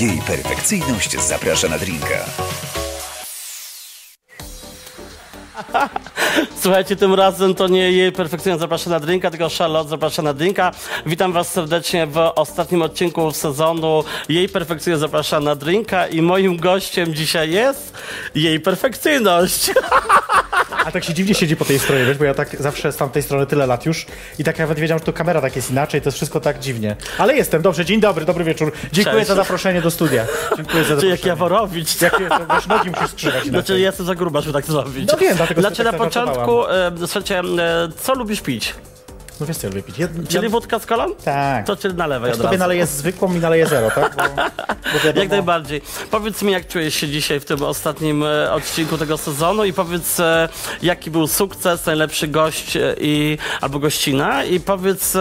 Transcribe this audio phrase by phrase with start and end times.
[0.00, 2.24] Jej perfekcyjność zaprasza na drinka.
[6.62, 10.70] Słuchajcie, tym razem to nie jej perfekcyjnie zaprasza na drinka, tylko Charlotte zaprasza na drinka.
[11.06, 17.14] Witam was serdecznie w ostatnim odcinku sezonu Jej perfekcyjnie zaprasza na drinka i moim gościem
[17.14, 17.92] dzisiaj jest
[18.34, 19.70] jej perfekcyjność.
[20.70, 23.22] A tak się dziwnie siedzi po tej stronie, wiesz, bo ja tak zawsze z tamtej
[23.22, 24.06] strony tyle lat już
[24.38, 26.96] i tak nawet wiedziałem, że to kamera tak jest inaczej, to jest wszystko tak dziwnie.
[27.18, 28.72] Ale jestem, dobrze, dzień dobry, dobry wieczór.
[28.92, 29.28] Dziękuję Cześć.
[29.28, 30.26] za zaproszenie do studia.
[30.56, 31.12] Dziękuję za zaproszenie.
[31.12, 32.00] jak Jaworowicz.
[32.00, 32.18] Jak
[32.54, 35.08] wiesz, nogi musisz skrzywać Znaczy, ja jestem za gruba, żeby tak zrobić.
[35.12, 38.74] No wiem, dlatego Znaczy, sobie na tak początku, e, słuchajcie, e, co lubisz pić?
[39.40, 39.98] No wiesz co ja lubię pić.
[39.98, 41.14] Ja, Czyli ja, wódka z kolą?
[41.24, 41.66] tak.
[41.66, 42.58] To cię nalewaj od Tobie razu.
[42.58, 44.16] naleję zwykłą i naleję zero, tak?
[44.16, 44.22] Bo,
[44.92, 45.82] bo wiadomo, Jak najbardziej.
[46.10, 50.20] Powiedz mi, jak czujesz się dzisiaj w tym ostatnim e, odcinku tego sezonu i powiedz,
[50.20, 50.48] e,
[50.82, 55.12] jaki był sukces, najlepszy gość e, i, albo gościna i powiedz,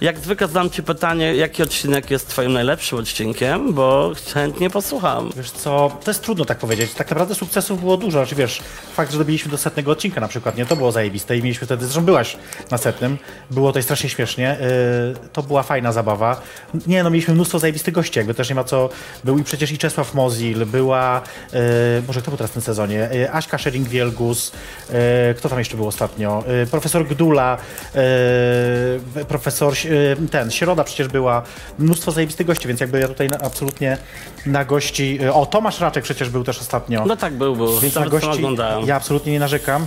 [0.00, 5.30] jak zwykle zadam ci pytanie, jaki odcinek jest twoim najlepszym odcinkiem, bo chętnie posłucham.
[5.36, 6.92] Wiesz co, to jest trudno tak powiedzieć.
[6.94, 8.18] Tak naprawdę sukcesów było dużo.
[8.18, 8.60] Znaczy wiesz,
[8.94, 10.66] fakt, że dobiliśmy do setnego odcinka na przykład, nie?
[10.66, 12.36] To było zajebiste i mieliśmy wtedy, zresztą byłaś
[12.70, 13.18] na setnym,
[13.50, 14.56] było to strasznie śmiesznie.
[14.60, 16.40] Yy, to była fajna zabawa.
[16.86, 18.88] Nie no, mieliśmy mnóstwo zajebistych gości, jakby też nie ma co.
[19.24, 21.58] Był i przecież i Czesław Mozil, była, yy,
[22.06, 23.08] może kto był teraz w tym sezonie?
[23.12, 24.52] Yy, Aśka Szering-Wielgus,
[25.36, 26.44] kto tam jeszcze był ostatnio?
[26.70, 27.58] Profesor Gdula,
[29.28, 29.74] profesor,
[30.30, 31.42] ten, Środa przecież była.
[31.78, 33.98] Mnóstwo zajebistych gości, więc jakby ja tutaj absolutnie
[34.46, 35.18] na gości...
[35.32, 37.04] O, Tomasz Raczek przecież był też ostatnio.
[37.06, 37.80] No tak był, był.
[37.80, 38.86] Więc na gości oglądałem.
[38.86, 39.86] ja absolutnie nie narzekam.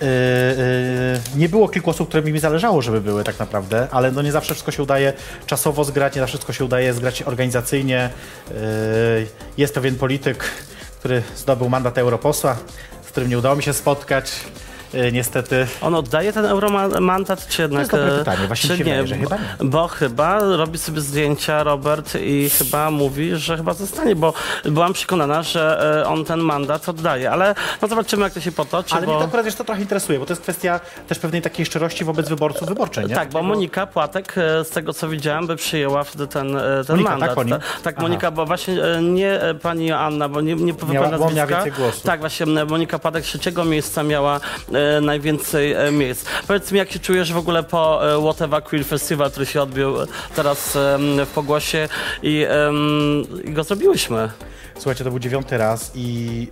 [0.00, 4.22] Yy, yy, nie było kilku osób, które mi zależało, żeby były tak naprawdę, ale no
[4.22, 5.12] nie zawsze wszystko się udaje
[5.46, 8.10] czasowo zgrać, nie zawsze wszystko się udaje zgrać organizacyjnie.
[8.50, 8.56] Yy,
[9.56, 10.44] jest pewien polityk,
[10.98, 12.56] który zdobył mandat europosła,
[13.06, 14.32] z którym nie udało mi się spotkać.
[14.92, 15.66] Yy, niestety.
[15.80, 17.80] On oddaje ten euromandat, czy jednak...
[17.80, 18.46] jest dobre e, pytanie.
[18.46, 19.02] Właśnie czy nie?
[19.02, 19.68] wydaje, chyba nie.
[19.68, 24.32] Bo chyba robi sobie zdjęcia Robert i chyba mówi, że chyba zostanie, bo
[24.64, 28.94] byłam przekonana, że e, on ten mandat oddaje, ale no zobaczymy, jak to się potoczy,
[28.94, 29.12] Ale bo...
[29.12, 32.28] mnie to akurat to trochę interesuje, bo to jest kwestia też pewnej takiej szczerości wobec
[32.28, 33.14] wyborców wyborczej, nie?
[33.14, 36.96] Tak, bo Monika Płatek, e, z tego co widziałem, by przyjęła wtedy ten, e, ten
[36.96, 37.28] Monika, mandat.
[37.28, 37.50] tak, pani?
[37.82, 38.02] tak, Aha.
[38.02, 41.70] Monika, bo właśnie e, nie e, pani Joanna, bo nie, nie Miała- wypowiada miała nazwiska.
[41.78, 42.02] głosów.
[42.02, 44.40] Tak, właśnie e, Monika Płatek trzeciego miejsca miała
[44.74, 46.24] e, najwięcej e, miejsc.
[46.46, 50.02] Powiedz mi, jak się czujesz w ogóle po e, Whatever Queer Festival, który się odbył
[50.02, 51.88] e, teraz e, w Pogłosie
[52.22, 52.46] i,
[53.44, 54.30] i go zrobiłyśmy.
[54.74, 56.48] Słuchajcie, to był dziewiąty raz i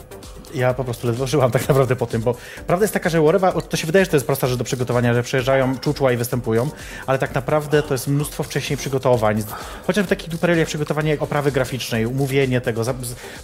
[0.54, 2.34] ja po prostu ledwo żyłam tak naprawdę po tym, bo
[2.66, 5.14] prawda jest taka, że Łorewa, to się wydaje, że to jest prosta rzecz do przygotowania,
[5.14, 6.70] że przyjeżdżają czuczła i występują,
[7.06, 9.42] ale tak naprawdę to jest mnóstwo wcześniej przygotowań.
[9.86, 12.82] Chociaż w takich dupereliach przygotowanie oprawy graficznej, umówienie tego,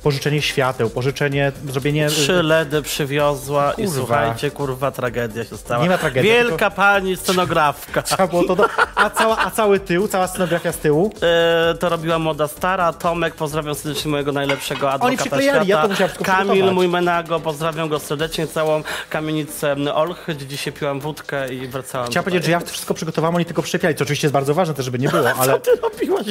[0.03, 2.09] pożyczenie świateł, pożyczenie, zrobienie...
[2.09, 3.95] Trzy ledy przywiozła i Kurwa.
[3.97, 5.83] słuchajcie, kurwa, tragedia się stała.
[5.83, 8.03] Nie ma tragedii, Wielka tylko- pani scenografka.
[8.15, 8.67] Trzeba było to do...
[8.95, 12.93] a, cała, a cały tył, cała scenografia z tyłu, E, to robiła moda stara.
[12.93, 15.83] Tomek, pozdrawiam serdecznie mojego najlepszego adwokata przyklejali, ja świata.
[15.83, 21.55] to musiałem Kamil, mój menago, pozdrawiam go serdecznie, całą kamienicę Olch, gdzie dzisiaj piłam wódkę
[21.55, 22.09] i wracałam.
[22.11, 24.85] Chciałem powiedzieć, że ja wszystko przygotowałem, oni tylko przypiali, co oczywiście jest bardzo ważne też,
[24.85, 26.27] żeby nie było, ale Co ty robiłaś?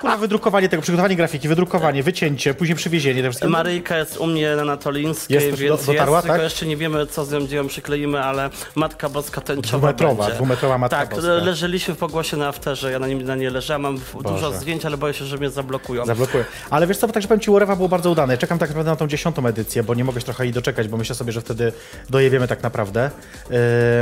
[0.00, 3.52] kurwa, wydrukowanie tego, przygotowanie grafiki, wydrukowanie, wycięcie, później przywiezienie tego wszystkiego.
[3.52, 6.44] Maryjka jest u mnie na Natolińskiej, Jest, więc do- dotarła, jest, tylko tak?
[6.44, 10.34] jeszcze nie wiemy, co z nią dzieją, przykleimy, ale Matka Boska tęczowa Dwumetrowa, będzie.
[10.36, 11.26] dwumetrowa Matka Tak, Boska.
[11.32, 14.58] leżeliśmy w pogłosie na afterze, ja na nim na nie leżałam, mam w- dużo Boże.
[14.58, 16.06] zdjęć, ale boję się, że mnie zablokują.
[16.06, 16.44] Zablokuję.
[16.70, 18.38] Ale wiesz co, bo także powiem Ci, Łorewa było bardzo udane.
[18.38, 20.96] Czekam tak naprawdę na tą dziesiątą edycję, bo nie mogę się trochę jej doczekać, bo
[20.96, 21.72] myślę sobie, że wtedy
[22.10, 23.10] dojebiemy tak naprawdę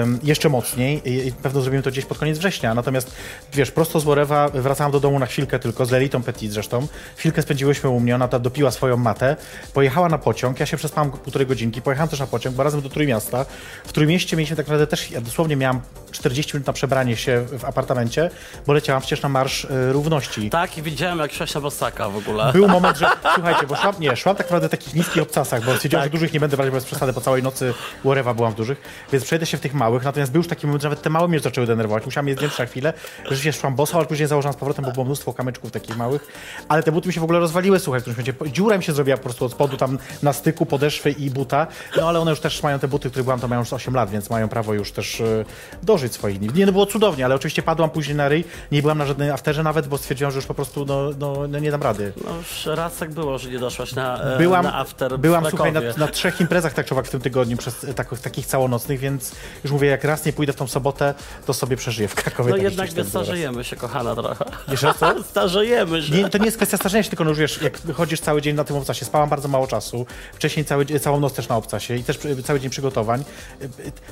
[0.02, 2.74] Ym, jeszcze mocniej i, pewno zrobimy to gdzieś pod koniec września.
[2.74, 3.14] Natomiast
[3.52, 6.86] wiesz, prosto z Łorewa wracałam do domu na chwilkę tylko, z Lelitą Petit zresztą.
[7.16, 9.36] Chwilkę spędziłyśmy u mnie, ona ta dopiła swoją matę,
[9.74, 12.88] pojechała na pociąg, ja się przespałam półtorej godzinki, pojechałam też na pociąg, bo razem do
[12.88, 13.44] Trójmiasta.
[13.84, 15.80] W Trójmieście mieliśmy tak naprawdę też, ja dosłownie miałam
[16.10, 18.30] 40 minut na przebranie się w apartamencie,
[18.66, 20.50] bo leciałam przecież na Marsz y, Równości.
[20.50, 22.52] Tak, i widziałem, jak szłaś na Bosaka w ogóle.
[22.52, 26.02] Był moment, że słuchajcie, bo szłam, nie, szłam tak naprawdę takich niskich obcasach, bo stwierdziłam,
[26.04, 26.12] Tak.
[26.12, 27.74] że dużych nie będę brać bez przesady, po całej nocy
[28.04, 28.80] Łorewa byłam w dużych,
[29.12, 31.28] więc przejdę się w tych małych, natomiast był już taki moment, że nawet te małe
[31.28, 32.92] mnie już zaczęły denerwować, musiałam je zdjąć na chwilę,
[33.22, 36.26] rzeczywiście szłam boso, ale później założyłam z powrotem, bo było mnóstwo kamyczków takich małych,
[36.68, 38.92] ale te buty mi się w ogóle rozwaliły, słuchaj, w którymś momencie, dziura mi się
[38.92, 41.66] zrobiła po prostu od spodu tam na styku podeszwy i buta,
[41.96, 44.10] no ale one już też mają te buty, które byłam, to mają już 8 lat,
[44.10, 45.44] więc mają prawo już też e,
[45.82, 46.48] dożyć swoich dni.
[46.54, 49.62] Nie, no było cudownie, ale oczywiście padłam później na ryj, nie byłam na żadnej afterze
[49.62, 52.12] nawet, bo stwierdziłam, że już po prostu no, no, no nie dam rady.
[52.24, 55.18] No już raz tak było, że nie doszłaś na, e, Byłam, na after.
[55.18, 58.18] byłam byłam, słuchaj, na, na trzech imprezach tak czy owak w tym tygodniu, przez, tak,
[58.18, 59.32] takich całonocnych, więc
[59.64, 61.14] już mówię, jak raz nie pójdę w tą sobotę,
[61.46, 62.50] to sobie przeżyję w Krakowie.
[62.50, 63.08] No tak jednak zaraz.
[63.08, 64.44] starzejemy się, kochana trochę.
[64.68, 65.22] Jeszcze co?
[65.30, 66.14] Starzejemy się.
[66.14, 68.56] Nie, to nie jest kwestia starzenia się, tylko no już wiesz, jak chodzisz cały dzień
[68.56, 71.96] na tym obcasie, spałam bardzo mało czasu, wcześniej cały, dzie- całą noc też na obcasie
[71.96, 73.24] i też przy- cały dzień przygotowań.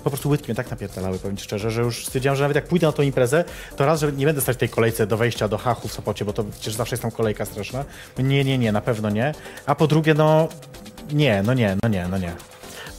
[0.04, 2.66] Po prostu łydki mnie tak napierdalały, powiem ci szczerze, że już stwierdziłam, że nawet jak
[2.66, 3.44] pójdę na tą imprezę,
[3.76, 6.24] to raz, że nie będę stać w tej kolejce do wejścia do hachu w Sopocie,
[6.24, 7.84] bo to przecież zawsze jest tam kolejka straszna.
[8.18, 9.34] Nie, nie, nie, na pewno nie.
[9.66, 10.48] A po drugie, no
[11.12, 12.32] nie, no nie, no nie, no nie.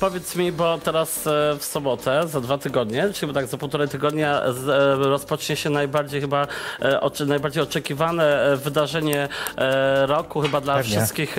[0.02, 4.42] Powiedz mi, bo teraz e, w sobotę, za dwa tygodnie, czyli tak za półtorej tygodnia
[4.42, 4.52] e,
[4.96, 6.48] rozpocznie się najbardziej chyba,
[6.82, 9.30] e, najbardziej oczekiwane wydarzenie
[10.06, 10.92] roku chyba dla Pewnie.
[10.92, 11.36] wszystkich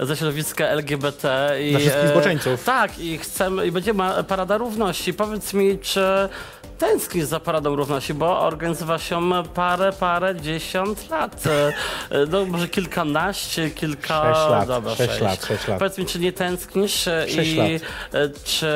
[0.00, 1.56] ze środowiska LGBT.
[1.60, 2.64] I, Dla wszystkich zboczeńców.
[2.64, 3.94] Tak, i chcemy, i będzie
[4.28, 5.14] Parada Równości.
[5.14, 6.28] Powiedz mi, czy
[6.82, 11.46] tęsknisz za Paradą Równości, bo organizowa się parę, parę, dziesiąt lat.
[11.46, 11.68] E,
[12.10, 14.34] e, No może kilkanaście, kilka...
[14.34, 15.78] Sześć lat, Dobra, sześć lat, sześć lat.
[15.78, 17.82] Powiedz mi, czy nie tęsknisz e, Sześć i lat.
[18.44, 18.66] czy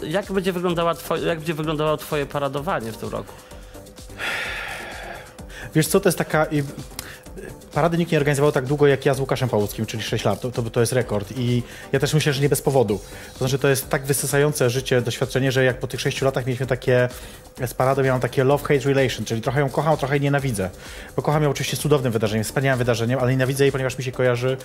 [0.00, 3.32] jak będzie wyglądała twoje, jak będzie wyglądało twoje paradowanie w tym roku?
[5.74, 6.46] Wiesz co, to jest taka...
[7.72, 10.40] Parady nikt nie organizował tak długo jak ja z Łukaszem Pałuckim, czyli 6 lat.
[10.40, 11.32] To, to, jest rekord.
[11.36, 11.62] I
[11.92, 13.00] ja też myślę, że nie bez powodu.
[13.32, 16.66] To znaczy, to jest tak wysysające życie, doświadczenie, że jak po tych 6 latach mieliśmy
[16.66, 17.08] takie
[17.66, 20.70] z paradą, ja mam takie love-hate relation, czyli trochę ją kocham, trochę jej nienawidzę.
[21.16, 24.56] Bo kocham ją oczywiście cudownym wydarzeniem, wspaniałym wydarzeniem, ale nienawidzę jej, ponieważ mi się kojarzy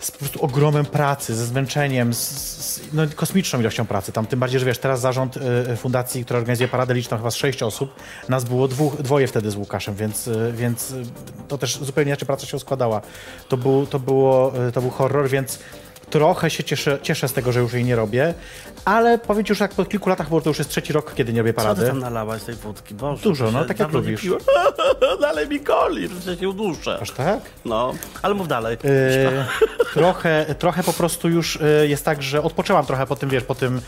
[0.00, 4.12] z po prostu ogromem pracy, ze zmęczeniem, z, z no, kosmiczną ilością pracy.
[4.12, 7.30] Tam tym bardziej, że wiesz, teraz zarząd y, fundacji, która organizuje paradę, liczy tam chyba
[7.30, 7.94] z sześć osób.
[8.28, 11.02] Nas było dwóch, dwoje wtedy z Łukaszem, więc, y, więc y,
[11.48, 13.02] to też zupełnie inaczej praca się składała.
[13.48, 15.58] To był, to było, y, to był horror, więc
[16.10, 18.34] trochę się cieszę, cieszę z tego, że już jej nie robię,
[18.84, 21.32] ale powiem ci już jak po kilku latach, bo to już jest trzeci rok, kiedy
[21.32, 21.86] nie robię Co parady.
[21.86, 22.94] tam nalałaś tej wódki?
[22.94, 24.26] Boże, Dużo, no, tak jak lubisz.
[25.20, 26.98] Dalej mi coli, że się uduszę.
[27.02, 27.40] Aż tak?
[27.64, 28.76] No, ale mów dalej.
[28.84, 29.46] E,
[29.94, 33.54] trochę, trochę po prostu już e, jest tak, że odpoczęłam trochę po tym, wiesz, po
[33.54, 33.80] tym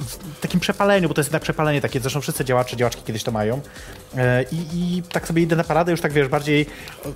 [0.00, 3.32] w takim przepaleniu, bo to jest jednak przepalenie takie, zresztą wszyscy działacze, działaczki kiedyś to
[3.32, 3.60] mają.
[4.16, 6.66] E, I, I tak sobie idę na paradę, już tak wiesz, bardziej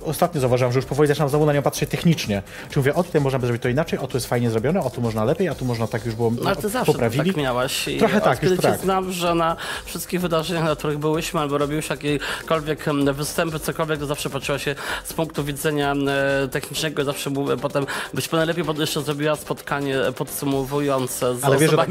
[0.05, 2.41] ostatnio zauważyłam, że już powoli zaczynam znowu na nią patrzeć technicznie.
[2.69, 4.89] Czyli mówię, o tutaj można by zrobić to inaczej, o tu jest fajnie zrobione, o
[4.89, 7.33] tu można lepiej, a tu można tak już było No, ale ty zawsze poprawili.
[7.33, 7.87] tak miałaś.
[7.87, 8.79] I Trochę tak, już tak.
[8.79, 9.55] znam, że na
[9.85, 15.13] wszystkich wydarzeniach, na których byłyśmy, albo robiłeś jakiekolwiek występy, cokolwiek, to zawsze patrzyła się z
[15.13, 21.43] punktu widzenia e, technicznego i zawsze mówię, potem byś najlepiej jeszcze zrobiła spotkanie podsumowujące z
[21.43, 21.89] Ale wiesz, że tak,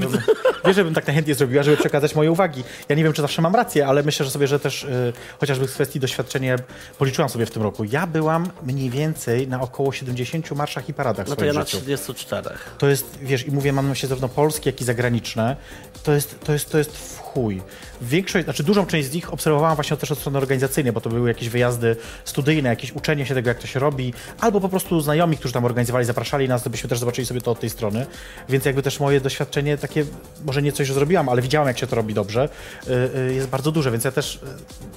[0.65, 2.65] wiesz, że bym tak najchętniej zrobiła, żeby przekazać moje uwagi.
[2.89, 4.94] Ja nie wiem, czy zawsze mam rację, ale myślę, że sobie, że też y,
[5.41, 6.57] chociażby w kwestii doświadczenia
[6.99, 7.85] policzyłam sobie w tym roku.
[7.85, 11.77] Ja byłam mniej więcej na około 70 marszach i paradach No to ja na życiu.
[11.77, 12.51] 34.
[12.79, 15.57] To jest, wiesz, i mówię, mam na myśli zarówno polskie, jak i zagraniczne.
[16.03, 17.63] To jest, to jest, to jest w chuj.
[18.03, 21.29] Większość, znaczy dużą część z nich obserwowałam właśnie też od strony organizacyjnej, bo to były
[21.29, 25.37] jakieś wyjazdy studyjne, jakieś uczenie się tego, jak to się robi, albo po prostu znajomi,
[25.37, 28.07] którzy tam organizowali, zapraszali nas, to byśmy też zobaczyli sobie to od tej strony.
[28.49, 30.05] Więc jakby też moje doświadczenie takie,
[30.45, 32.49] może nie coś, że zrobiłam, ale widziałam, jak się to robi dobrze,
[32.89, 32.91] y,
[33.31, 34.39] y, jest bardzo duże, więc ja też y,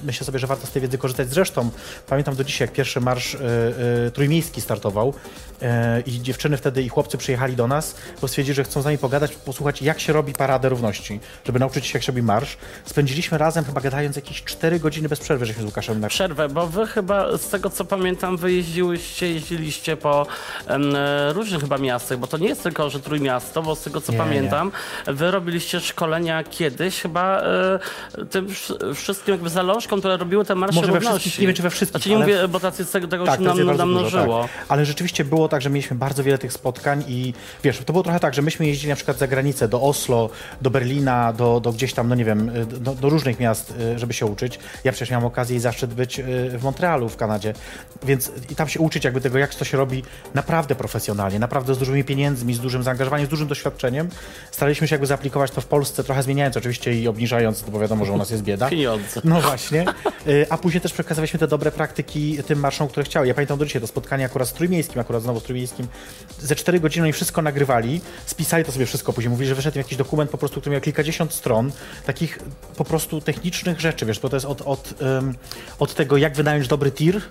[0.04, 1.28] myślę sobie, że warto z tej wiedzy korzystać.
[1.28, 1.70] Zresztą
[2.06, 3.38] pamiętam do dzisiaj, jak pierwszy marsz y,
[4.06, 5.14] y, trójmiejski startował
[5.62, 5.66] y,
[6.06, 9.34] i dziewczyny wtedy i chłopcy przyjechali do nas, bo stwierdzili, że chcą z nami pogadać,
[9.34, 12.56] posłuchać, jak się robi paradę równości, żeby nauczyć się, jak się robi marsz.
[12.84, 16.66] Spędziliśmy razem chyba gadając jakieś 4 godziny bez przerwy, żeśmy z Łukaszem na Przerwę, bo
[16.66, 20.26] wy chyba, z tego co pamiętam, wy jeździłyście, jeździliście po
[20.66, 20.82] em,
[21.32, 24.18] różnych chyba miastach, bo to nie jest tylko, że Trójmiasto, bo z tego co Nie,
[24.18, 24.72] pamiętam,
[25.06, 27.42] wy robiliście szkolenia kiedyś chyba
[28.30, 31.62] tym wsz- wszystkim jakby zalążkom, które robiły te marsze Może we wszystkich, nie wiem czy
[31.62, 34.42] we wszystkich, Znaczy nie mówię, bo tacy z tego, tego się to jest nam, namnożyło.
[34.42, 34.50] tak.
[34.68, 37.34] Ale rzeczywiście było tak, że mieliśmy bardzo wiele tych spotkań i
[37.64, 40.30] wiesz, to było trochę tak, że myśmy jeździli na przykład za granicę, do Oslo,
[40.60, 43.98] do Berlina, do, do gdzieś tam, no nie wiem, y, do, do różnych miast, y,
[43.98, 44.58] żeby się uczyć.
[44.84, 46.24] Ja przecież miałem okazję i zaszczyt być y,
[46.58, 47.54] w Montrealu w Kanadzie,
[48.02, 50.02] więc i tam się uczyć jakby tego, jak to się robi
[50.34, 54.08] naprawdę profesjonalnie, naprawdę z dużymi pieniędzmi, z dużym zaangażowaniem, z dużym doświadczeniem.
[54.50, 58.12] Staraliśmy się jakby zaaplikować to w Polsce, trochę zmieniając oczywiście i obniżając, bo wiadomo, że
[58.12, 58.68] u nas jest bieda.
[58.68, 59.20] Pieniądze.
[59.24, 59.67] No właśnie.
[60.26, 63.26] Y, A później też przekazywaliśmy te dobre praktyki tym marszom, które chciały.
[63.26, 65.86] Ja pamiętam do dzisiaj to spotkanie akurat z Trójmiejskim, akurat znowu z Trójmiejskim.
[66.40, 69.30] Ze cztery godziny oni wszystko nagrywali, spisali to sobie wszystko później.
[69.30, 71.72] Mówili, że wyszedł jakiś dokument po prostu, który miał kilkadziesiąt stron
[72.06, 72.38] takich
[72.76, 75.34] po prostu technicznych rzeczy, wiesz, bo to jest od, od, ym,
[75.78, 77.22] od tego, jak wynająć dobry tir,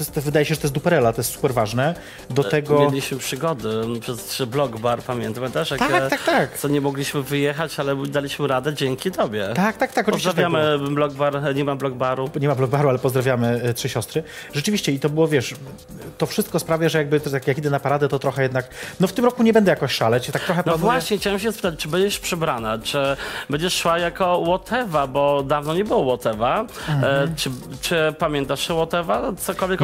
[0.00, 1.94] jest, wydaje się, że to jest duperela, to jest super ważne,
[2.30, 2.80] do tego...
[2.80, 6.58] Mieliśmy przygody przez blog bar, pamiętam też, jak, Tak, e, tak, tak.
[6.58, 9.48] co nie mogliśmy wyjechać, ale daliśmy radę dzięki tobie.
[9.54, 10.44] Tak, tak, tak, oczywiście tak.
[10.44, 12.30] Pozdrawiamy blog bar, nie ma blog baru.
[12.40, 14.22] nie ma blogbaru, ale pozdrawiamy e, trzy siostry.
[14.54, 15.54] Rzeczywiście i to było, wiesz,
[16.18, 18.68] to wszystko sprawia, że jakby to, tak jak idę na paradę, to trochę jednak,
[19.00, 21.52] no w tym roku nie będę jakoś szaleć, tak trochę No planuję- właśnie, chciałem się
[21.52, 22.98] spytać, czy będziesz przebrana, czy
[23.50, 26.60] będziesz szła jako Łotewa, bo dawno nie było Łotewa.
[26.88, 27.04] Mhm.
[27.04, 29.32] E, czy, czy pamiętasz Łotewa?
[29.38, 29.83] Cokolwiek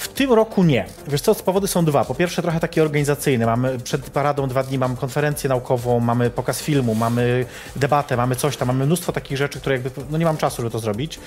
[0.00, 0.86] W tym roku nie.
[1.08, 2.04] Wiesz co, powody są dwa.
[2.04, 3.46] Po pierwsze trochę takie organizacyjne.
[3.46, 8.56] Mamy przed paradą dwa dni, mamy konferencję naukową, mamy pokaz filmu, mamy debatę, mamy coś
[8.56, 11.16] tam, mamy mnóstwo takich rzeczy, które jakby, no nie mam czasu, żeby to zrobić.
[11.16, 11.20] E,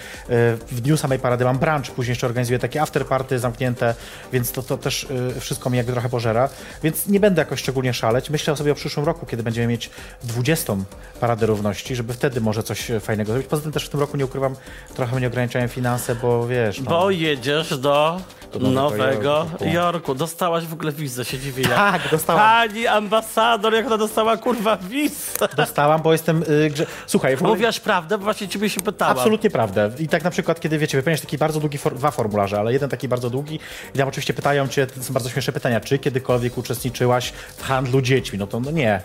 [0.71, 3.95] W dniu samej parady mam brunch, później jeszcze organizuję takie afterparty zamknięte,
[4.33, 6.49] więc to, to też e, wszystko mi jakby trochę pożera.
[6.83, 8.29] Więc nie będę jakoś szczególnie szaleć.
[8.29, 9.89] Myślę sobie o przyszłym roku, kiedy będziemy mieć
[10.23, 10.75] 20
[11.19, 13.47] Paradę Równości, żeby wtedy może coś fajnego zrobić.
[13.49, 14.55] Poza tym też w tym roku nie ukrywam,
[14.95, 16.79] trochę mnie ograniczają finanse, bo wiesz...
[16.81, 18.21] no, Bo jedziesz do,
[18.59, 19.65] Do Nowego Nowego Jorku.
[19.65, 20.15] Jorku.
[20.15, 21.65] Dostałaś w ogóle wizę, się dziwię.
[21.65, 22.41] Tak, dostałam.
[22.41, 25.47] Pani ambasador, jak ona dostała kurwa wizę.
[25.57, 26.43] Dostałam, bo jestem.
[26.43, 26.85] Y, grze...
[27.07, 27.49] Słuchaj, ogóle.
[27.49, 29.17] Mówiłaś prawdę, bo właśnie ciebie się pytałam.
[29.17, 29.91] Absolutnie prawdę.
[29.99, 31.95] I tak na przykład, kiedy wiecie, wypełniasz taki bardzo długi, for...
[31.95, 33.59] dwa formularze, ale jeden taki bardzo długi
[33.95, 38.01] i tam oczywiście pytają cię, to są bardzo śmieszne pytania, czy kiedykolwiek uczestniczyłaś w handlu
[38.01, 38.39] dziećmi?
[38.39, 39.01] No to no nie.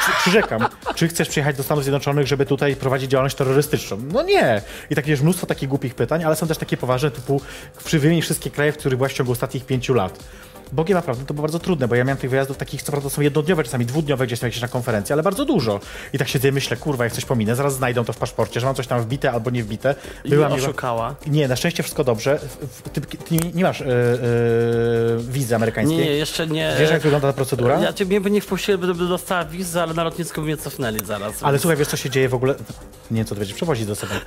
[0.00, 0.66] Przy- Przyrzekam.
[0.94, 3.98] Czy chcesz przyjechać do Stanów Zjednoczonych, żeby tutaj prowadzić działalność terrorystyczną?
[4.12, 4.62] No nie.
[4.90, 7.40] I tak wiesz, mnóstwo takich głupich pytań, ale są też takie poważne, typu
[7.84, 10.18] przy wymieni wszystkie kraje, w których byłaś w ostatnich pięciu lat.
[10.72, 13.22] Bogiem naprawdę to było bardzo trudne, bo ja miałem tych wyjazdów takich, co prawda są
[13.22, 15.80] jednodniowe, czasami dwudniowe, gdzieś tam jakieś na konferencje, ale bardzo dużo.
[16.12, 18.66] I tak siedzę i myślę, kurwa, jak coś pominę, zaraz znajdą to w paszporcie, że
[18.66, 19.94] mam coś tam wbite albo nie wbite.
[20.28, 21.14] Była mi- oszukała.
[21.26, 22.38] Nie, na szczęście wszystko dobrze.
[22.92, 25.98] Ty, ty nie- nie masz yy, yy, wizy amerykańskiej.
[25.98, 26.76] Nie, nie, jeszcze nie.
[26.80, 27.80] Wiesz, jak wygląda ta procedura?
[27.80, 31.42] Ja cię by nie wpuścili, gdyby dostała wizę, ale na lotnisku mnie cofnęli zaraz.
[31.42, 32.54] Ale więc- słuchaj, wiesz co się dzieje w ogóle?
[33.10, 34.14] Nie co ty będziesz przewozić do sobą.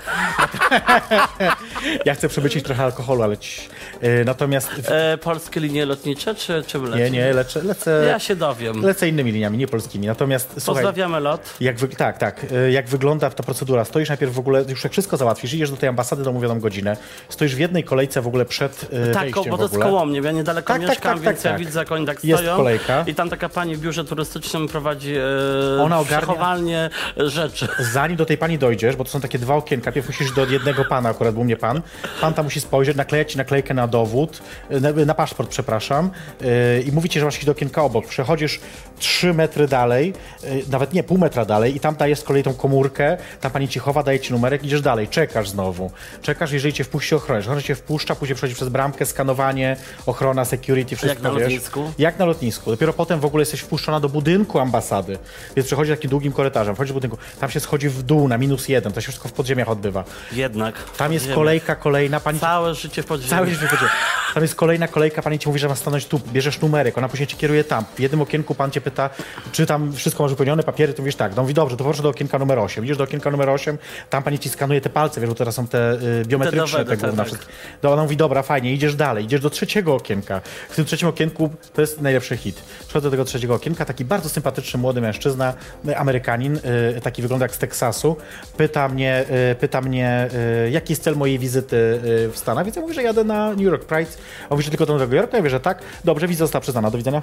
[2.06, 3.62] ja chcę przemycić trochę alkoholu, ale ci...
[4.02, 4.70] Yy, natomiast...
[4.88, 6.98] E, polskie linie lotnicze, czy czym leci?
[7.04, 8.82] Nie, nie, lecę, lecę, Ja się dowiem.
[8.82, 10.08] lecę innymi liniami, nie polskimi.
[10.08, 10.84] Natomiast słuchaj...
[10.84, 11.42] Pozdrawiamy lot.
[11.60, 12.46] Jak wy, tak, tak.
[12.52, 13.86] Y, Jak wygląda ta procedura?
[13.86, 16.98] Stoisz najpierw w ogóle, już jak wszystko załatwisz, idziesz do tej ambasady do umówioną godzinę,
[17.30, 20.32] stoisz w jednej kolejce w ogóle przed y, Tak, bo to jest koło mnie, ja
[20.32, 21.60] niedaleko Tak, tak, mieszkam, tak, więc tak, ja tak.
[21.60, 22.58] widzę, jak oni tak Jest stoją.
[22.58, 23.04] kolejka.
[23.08, 27.68] I tam taka pani w biurze turystycznym prowadzi e, Ona ogarnia- rzeczy.
[27.80, 30.86] Zanim do tej pani dojdziesz, bo to są takie dwa okienka, najpierw musisz do jednego
[30.86, 31.82] pana, akurat był mnie pan,
[32.22, 34.42] pan tam musi spojrzeć, naklejać ci naklejkę na dowód,
[34.72, 36.10] y, na, na paszport, przepraszam,
[36.42, 38.08] y, i mówi ci, że masz iść do okienka obok.
[38.08, 38.60] Przechodzisz
[39.00, 42.54] trzy metry dalej, y, nawet nie, pół metra dalej i tam dajesz z kolei tą
[42.54, 45.92] komórkę, ta pani ci chowa, daje ci numerek, idziesz dalej, czekasz znowu.
[46.22, 47.40] Czekasz, jeżeli cię wpuści ochrona.
[47.40, 51.42] Ochrona cię wpuszcza, później przechodzi przez bramkę, skanowanie, ochrona, security, wszystko, na wiesz.
[51.42, 51.92] lotnisku?
[51.98, 52.72] Jak na lotnisku.
[52.72, 55.18] Dopiero potem w ogóle jesteś wpuszczona do budynku ambasady.
[55.56, 58.68] Więc przechodzi takim długim korytarzem, wchodzisz do budynku, tam się schodzi w dół na minus
[58.70, 60.04] jeden, to się wszystko w podziemiach odbywa.
[60.32, 60.76] Jednak.
[60.98, 63.30] Tam jest kolejka kolejna, pani Całe życie w podziemiu.
[63.30, 63.92] Cały życie wychodzi.
[64.34, 67.28] Tam jest kolejna kolejka, pani ci mówi, że ma stanąć tu, bierzesz numerek, ona później
[67.28, 67.86] cię kieruje tam.
[67.96, 69.10] W jednym okienku pan cię pyta,
[69.52, 71.36] czy tam wszystko masz wypełnione, papiery, ty mówisz tak.
[71.36, 72.84] No mówi, dobrze, to proszę do okienka numer 8.
[72.86, 73.78] Idziesz do okienka numer 8,
[74.10, 77.26] tam pani ci skanuje te palce, wiesz, bo teraz są te y, biometryczne, Te główne
[77.26, 77.40] tak.
[77.84, 80.42] No, ona mówi, dobra, fajnie, idziesz dalej, idziesz do trzeciego okienka.
[80.70, 82.62] W tym trzecim okienku to jest najlepszy hit.
[82.80, 85.54] Przychodzę do tego trzeciego okienka, taki bardzo sympatyczny młody mężczyzna,
[85.88, 86.60] y, Amerykanin,
[86.98, 88.16] y, taki wygląda jak z Teksasu,
[88.58, 90.30] pyta mnie, y, pyta mnie
[90.66, 93.50] y, jaki jest cel mojej wizyty y, w Stanach, więc ja mówię, że jadę na
[93.50, 94.12] New York Pride.
[94.44, 95.82] On mówi, że tylko do Nowego Jorku, ja mówię, że tak.
[96.06, 97.22] Dobrze, wiza została przyznana, do widzenia.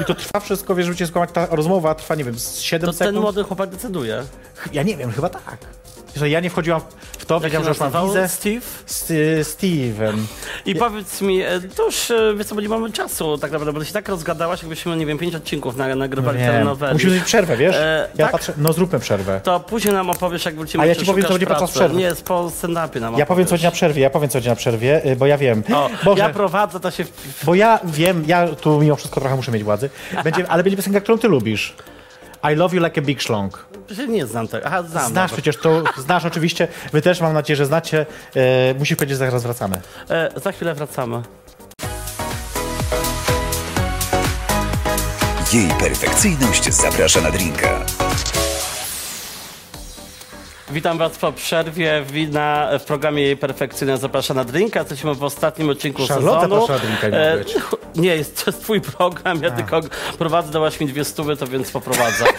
[0.00, 2.86] I to trwa wszystko, wiesz, żeby cię skłamać, ta rozmowa trwa, nie wiem, z 7
[2.86, 3.20] To ten sekund.
[3.22, 4.24] młody chłopak decyduje.
[4.72, 5.56] Ja nie wiem, chyba tak.
[6.16, 6.80] Że ja nie wchodziłam
[7.18, 8.28] w to, się że już mam wizę.
[8.28, 8.60] Steve?
[8.88, 10.26] S- y, Steven.
[10.66, 13.72] I powiedz mi, e, to już, e, wiesz co, bo nie mamy czasu tak naprawdę,
[13.72, 16.46] bo ty się tak rozgadałaś, jakbyśmy, nie wiem, pięć odcinków na, nagrywali Nie.
[16.46, 16.92] telenoweli.
[16.92, 17.76] Musimy zrobić przerwę, wiesz?
[17.76, 18.32] E, ja tak?
[18.32, 19.40] patrzę, no zróbmy przerwę.
[19.44, 21.96] To później nam opowiesz, jak wrócimy, A ja ci powiem, co będzie podczas przerwy.
[21.96, 24.56] Nie, po stand-upie nam Ja powiem co dzień na przerwie, ja powiem co dzień na
[24.56, 25.62] przerwie, y, bo ja wiem.
[25.74, 27.04] O, Boże, ja prowadzę, to się...
[27.44, 29.90] bo ja wiem, ja tu mimo wszystko trochę muszę mieć władzy,
[30.24, 31.74] będzie, ale będzie piosenka, którą ty lubisz.
[32.42, 33.66] I love you like a big schlong.
[33.96, 34.66] się nie znam tego.
[34.66, 34.90] Aha, znam.
[34.90, 35.36] Znasz dobra.
[35.42, 38.06] przecież to, znasz oczywiście, wy też mam nadzieję, że znacie.
[38.36, 39.80] E, musisz powiedzieć, że zaraz wracamy.
[40.10, 41.22] E, za chwilę wracamy.
[45.52, 47.84] Jej perfekcyjność zaprasza na drinka.
[50.70, 54.80] Witam Was po przerwie wina w programie Jej Perfekcyjna Zaprasza na Drinka.
[54.80, 56.66] Jesteśmy w ostatnim odcinku Charlotte sezonu.
[56.68, 57.54] na drinka, nie być.
[57.96, 59.80] nie, jest, to jest Twój program, ja tylko
[60.18, 62.24] prowadzę, dałaś mi dwie stówy, to więc poprowadzę.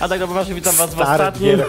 [0.00, 1.60] A tak naprawdę witam Was w ostatnim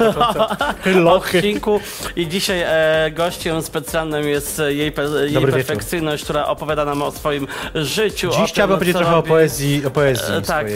[1.08, 1.80] odcinku
[2.16, 7.02] i dzisiaj e, gościem specjalnym jest e, jej, pe, jej Dobry perfekcyjność, która opowiada nam
[7.02, 8.30] o swoim życiu.
[8.30, 9.30] o Dziś chciałbym powiedzieć trochę o robi.
[9.30, 10.68] poezji, o poezji E, Tak,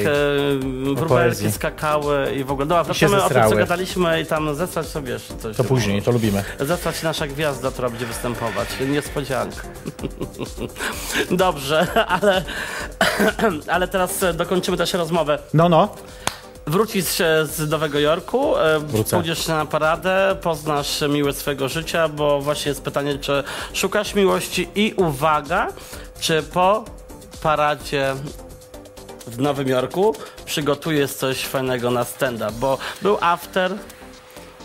[1.48, 2.68] e, skakały i w ogóle.
[2.68, 5.58] Dobra, wracamy o tym, co gadaliśmy i tam zesłać sobie jeszcze coś.
[5.58, 6.44] To później, to lubimy.
[6.60, 8.68] Zesłać nasza gwiazda, która będzie występować.
[8.90, 9.62] Niespodzianka.
[11.32, 11.88] Dobrze,
[12.22, 12.44] ale,
[13.74, 15.40] ale teraz e, dokończymy też rozmowę.
[15.54, 15.96] No, no.
[16.68, 17.06] Wrócisz
[17.44, 19.16] z Nowego Jorku, e, Wrócę.
[19.18, 23.44] pójdziesz na paradę, poznasz miłe swojego życia, bo właśnie jest pytanie, czy
[23.74, 25.68] szukasz miłości i uwaga,
[26.20, 26.86] czy po
[27.42, 28.16] paradzie
[29.28, 30.16] w Nowym Jorku
[30.46, 33.72] przygotujesz coś fajnego na stand-up, bo był after,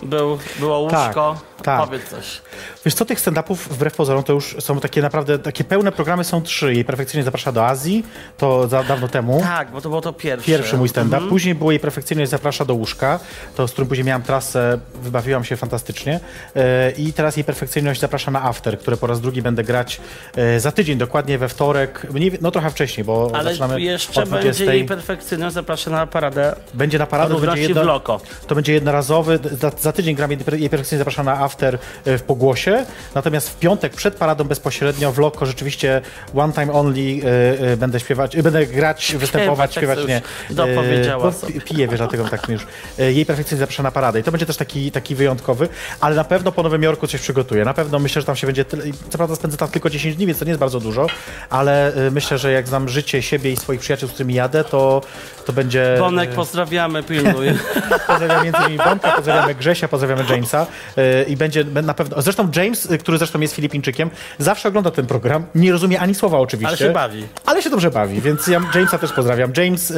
[0.02, 1.36] Był, było łóżko.
[1.56, 1.86] Tak, tak.
[1.86, 2.40] Powiedz coś.
[2.84, 6.42] Wiesz co, tych stand-upów wbrew pozorom to już są takie naprawdę, takie pełne programy są
[6.42, 6.74] trzy.
[6.74, 8.04] Jej perfekcyjnie zaprasza do Azji,
[8.36, 9.40] to za dawno temu.
[9.40, 10.46] Tak, bo to było to pierwsze.
[10.46, 11.16] Pierwszy mój stand-up.
[11.16, 11.30] Mhm.
[11.30, 13.20] Później było jej perfekcyjność zaprasza do łóżka,
[13.56, 16.20] to z którym później miałam trasę, wybawiłam się fantastycznie.
[16.56, 20.00] E, I teraz jej perfekcyjność zaprasza na after, które po raz drugi będę grać
[20.36, 24.26] e, za tydzień, dokładnie we wtorek, mniej, no trochę wcześniej, bo Ale zaczynamy jeszcze o
[24.26, 24.48] 20.
[24.50, 28.20] będzie jej perfekcyjność zapraszana na paradę Będzie na paradę, to będzie, w loko.
[28.46, 32.86] to będzie jednorazowy, za, za tydzień gram jej perfekcyjnie zapraszam na after e, w Pogłosie,
[33.14, 36.00] natomiast w piątek przed paradą bezpośrednio w Loko rzeczywiście
[36.34, 40.22] one time only e, e, będę śpiewać, będę grać, występować, tak śpiewać, nie.
[40.50, 41.32] dopowiedziała
[41.64, 42.66] Piję, wiesz, dlatego tak mi już.
[42.98, 45.68] Jej perfekcyjnie zaprasza na paradę i to będzie też taki, taki wyjątkowy,
[46.00, 47.64] ale na pewno po Nowym Jorku coś przygotuję.
[47.64, 50.26] Na pewno myślę, że tam się będzie tyle, co prawda spędzę tam tylko 10 dni,
[50.26, 51.06] więc to nie jest bardzo dużo,
[51.50, 55.00] ale myślę, że jak znam życie siebie i swoich przyjaciół, z którymi jadę, to,
[55.46, 55.96] to będzie...
[55.98, 57.48] Bonek, pozdrawiamy, pilnuj.
[58.06, 60.66] Pozdrawiam między innymi Bonka, pozdrawiamy Grzesia, pozdrawiamy Jamesa
[60.96, 62.22] yy, i będzie na pewno...
[62.22, 66.38] Zresztą James, y, który zresztą jest Filipińczykiem, zawsze ogląda ten program, nie rozumie ani słowa
[66.38, 66.68] oczywiście.
[66.68, 67.26] Ale się bawi.
[67.46, 69.52] Ale się dobrze bawi, więc ja Jamesa też pozdrawiam.
[69.56, 69.96] James yy,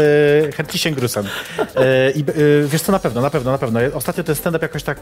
[0.53, 1.25] Hertisień Grusen.
[1.25, 1.65] Yy,
[2.15, 3.81] I yy, wiesz co, na pewno, na pewno, na pewno.
[3.95, 5.01] Ostatnio ten stand-up jakoś tak...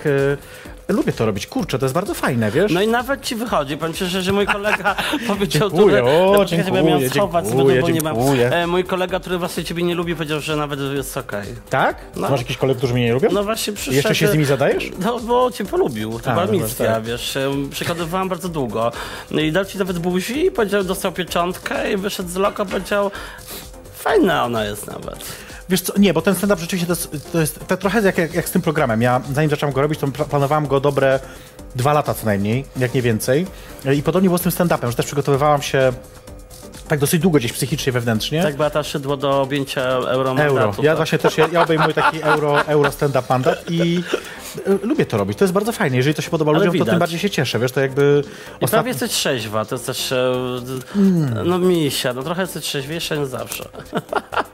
[0.88, 2.72] Lubię to robić, kurczę, to jest bardzo fajne, wiesz?
[2.72, 3.76] No i nawet ci wychodzi.
[3.76, 4.96] Powiem szczerze, że mój kolega
[5.28, 5.70] powiedział...
[5.70, 8.16] Dziękuję, tutaj- o, no, miałem dziękuję, schować, dziękuję, bo nie mam.
[8.16, 8.50] dziękuję.
[8.50, 11.46] E, mój kolega, który właśnie ciebie nie lubi, powiedział, że nawet jest okej.
[11.70, 11.96] tak?
[12.16, 12.30] No.
[12.30, 13.28] Masz jakichś kolegów, którzy mnie nie lubią?
[13.32, 13.96] No właśnie przyszedł...
[13.96, 14.90] Jeszcze się z nimi zadajesz?
[15.04, 16.20] No, bo cię polubił.
[16.20, 17.04] To była no misja, tak.
[17.04, 17.36] wiesz.
[17.36, 18.92] em, Przygotowywałam bardzo długo.
[19.30, 23.10] No i dał ci nawet buzi i powiedział, dostał pieczątkę i wyszedł z loka, powiedział...
[23.94, 25.47] Fajna ona jest nawet.
[25.68, 28.34] Wiesz co, nie, bo ten stand-up rzeczywiście to jest, to jest to trochę jak, jak,
[28.34, 29.02] jak z tym programem.
[29.02, 31.20] Ja zanim zacząłem go robić, to pla- planowałem go dobre
[31.76, 33.46] dwa lata co najmniej, jak nie więcej.
[33.96, 35.92] I podobnie było z tym stand-upem, że też przygotowywałam się
[36.88, 38.42] tak dosyć długo gdzieś psychicznie, wewnętrznie.
[38.42, 40.48] Tak Beata szydło do objęcia euromandatu.
[40.58, 40.74] Euro.
[40.78, 40.96] Ja tak.
[40.96, 44.02] właśnie też, ja, ja obejmuję taki euro, euro stand-up mandat i
[44.68, 45.38] y, lubię to robić.
[45.38, 45.96] To jest bardzo fajne.
[45.96, 46.88] Jeżeli to się podoba Ale ludziom, to widać.
[46.92, 47.58] tym bardziej się cieszę.
[47.58, 48.22] Wiesz, to jakby...
[48.60, 48.70] I Ostat...
[48.70, 50.12] prawie jesteś trzeźwa, to jest też...
[50.12, 50.32] e,
[51.44, 53.64] No misia, no trochę jesteś trzeźwiejsza niż zawsze.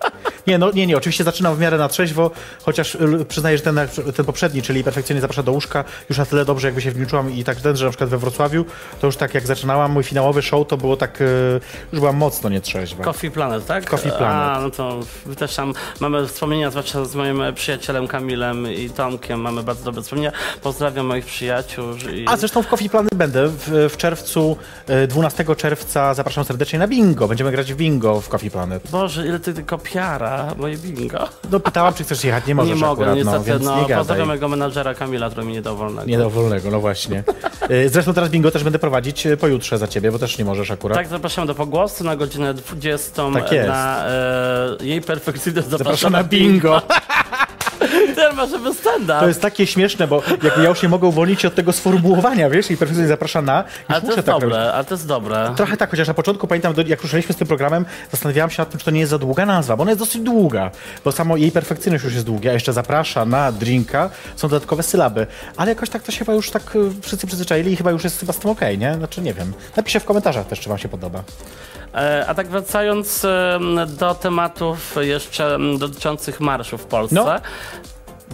[0.46, 2.30] Nie, no nie, nie, oczywiście zaczynam w miarę na trzeźwo,
[2.62, 3.80] chociaż y, przyznaję, że ten,
[4.16, 7.06] ten poprzedni, czyli perfekcyjnie zaprasza do łóżka, już na tyle dobrze jakby się w nim
[7.06, 8.64] czułam i tak ten, że na przykład we Wrocławiu,
[9.00, 11.60] to już tak jak zaczynałam mój finałowy show, to było tak, y,
[11.92, 13.04] już byłam mocno nietrzeźwa.
[13.04, 13.90] Coffee Planet, tak?
[13.90, 14.58] Coffee Planet.
[14.58, 15.00] A, no to
[15.38, 20.32] też tam mamy wspomnienia, zwłaszcza z moim przyjacielem Kamilem i Tomkiem, mamy bardzo dobre wspomnienia.
[20.62, 21.84] Pozdrawiam moich przyjaciół.
[22.14, 22.24] I...
[22.28, 24.56] A zresztą w Coffee Planet będę w, w czerwcu,
[25.04, 27.28] y, 12 czerwca zapraszam serdecznie na bingo.
[27.28, 28.90] Będziemy grać w bingo w Coffee Planet.
[28.90, 31.28] Boże, ile ty tylko piara, moje bingo.
[31.50, 33.96] No pytałam, czy chcesz jechać, nie możesz nie mogę, akurat, niestety, no, więc no, nie
[33.96, 36.08] pozdrawiam mojego menadżera Kamila, który mi nie dał wolnego.
[36.08, 37.24] Nie do wolnego, no właśnie.
[37.70, 40.70] Y, Zresztą teraz bingo też będę prowadzić y, pojutrze za ciebie, bo też nie możesz
[40.70, 40.98] akurat.
[40.98, 43.68] Tak, zapraszam do pogłosu na godzinę 20 Tak jest.
[43.68, 46.82] na e, jej perfekcyjność Zapraszam zapraszam na bingo.
[48.14, 49.20] Ten masz żeby stand-up.
[49.20, 52.50] To jest takie śmieszne, bo jak ja już nie mogę uwolnić się od tego sformułowania,
[52.50, 53.64] wiesz, i perfekcyjnie zaprasza na.
[53.88, 54.74] Ale to jest tak dobre, robić.
[54.74, 55.52] ale to jest dobre.
[55.56, 58.78] Trochę tak, chociaż na początku pamiętam, jak ruszyliśmy z tym programem, zastanawiałam się nad tym,
[58.78, 60.70] czy to nie jest za długa nazwa, bo ona jest dosyć długa,
[61.04, 65.26] bo samo jej perfekcyjność już jest długa, a jeszcze zaprasza na drinka, są dodatkowe sylaby,
[65.56, 68.20] ale jakoś tak to się chyba już tak y, wszyscy przyzwyczaili i chyba już jest
[68.20, 68.94] chyba z tym okej, nie?
[68.94, 69.52] Znaczy nie wiem.
[69.76, 71.22] Napiszcie w komentarzach też, czy wam się podoba.
[71.94, 73.26] E, A tak wracając
[73.98, 77.14] do tematów jeszcze dotyczących marszu w Polsce.
[77.14, 77.34] No.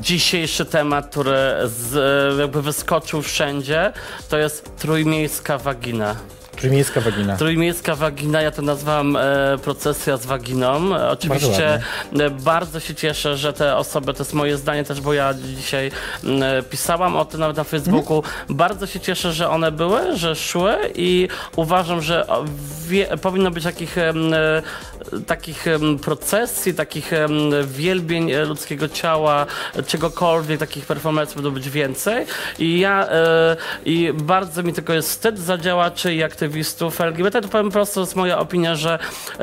[0.01, 1.97] Dzisiejszy temat, który z,
[2.37, 3.93] e, jakby wyskoczył wszędzie,
[4.29, 6.17] to jest trójmiejska wagina.
[6.57, 7.37] Trójmiejska wagina.
[7.37, 9.21] Trójmiejska wagina, ja to nazwałam e,
[9.65, 10.97] procesja z waginą.
[10.97, 11.83] E, Oczywiście
[12.13, 15.91] bardzo, bardzo się cieszę, że te osoby, to jest moje zdanie też, bo ja dzisiaj
[16.25, 18.17] m, e, pisałam o tym nawet na Facebooku.
[18.17, 18.57] Mhm.
[18.57, 22.27] Bardzo się cieszę, że one były, że szły i uważam, że
[22.89, 24.13] wie, powinno być takich, e,
[25.27, 25.65] takich
[26.03, 27.11] procesji, takich
[27.67, 29.47] wielbień e, ludzkiego ciała,
[29.87, 32.27] czegokolwiek, takich performance'ów powinno być więcej.
[32.59, 37.41] I ja e, i bardzo mi tylko jest wstyd za działaczy i aktywistów LGBT.
[37.41, 38.99] To powiem prosto, to jest moja opinia, że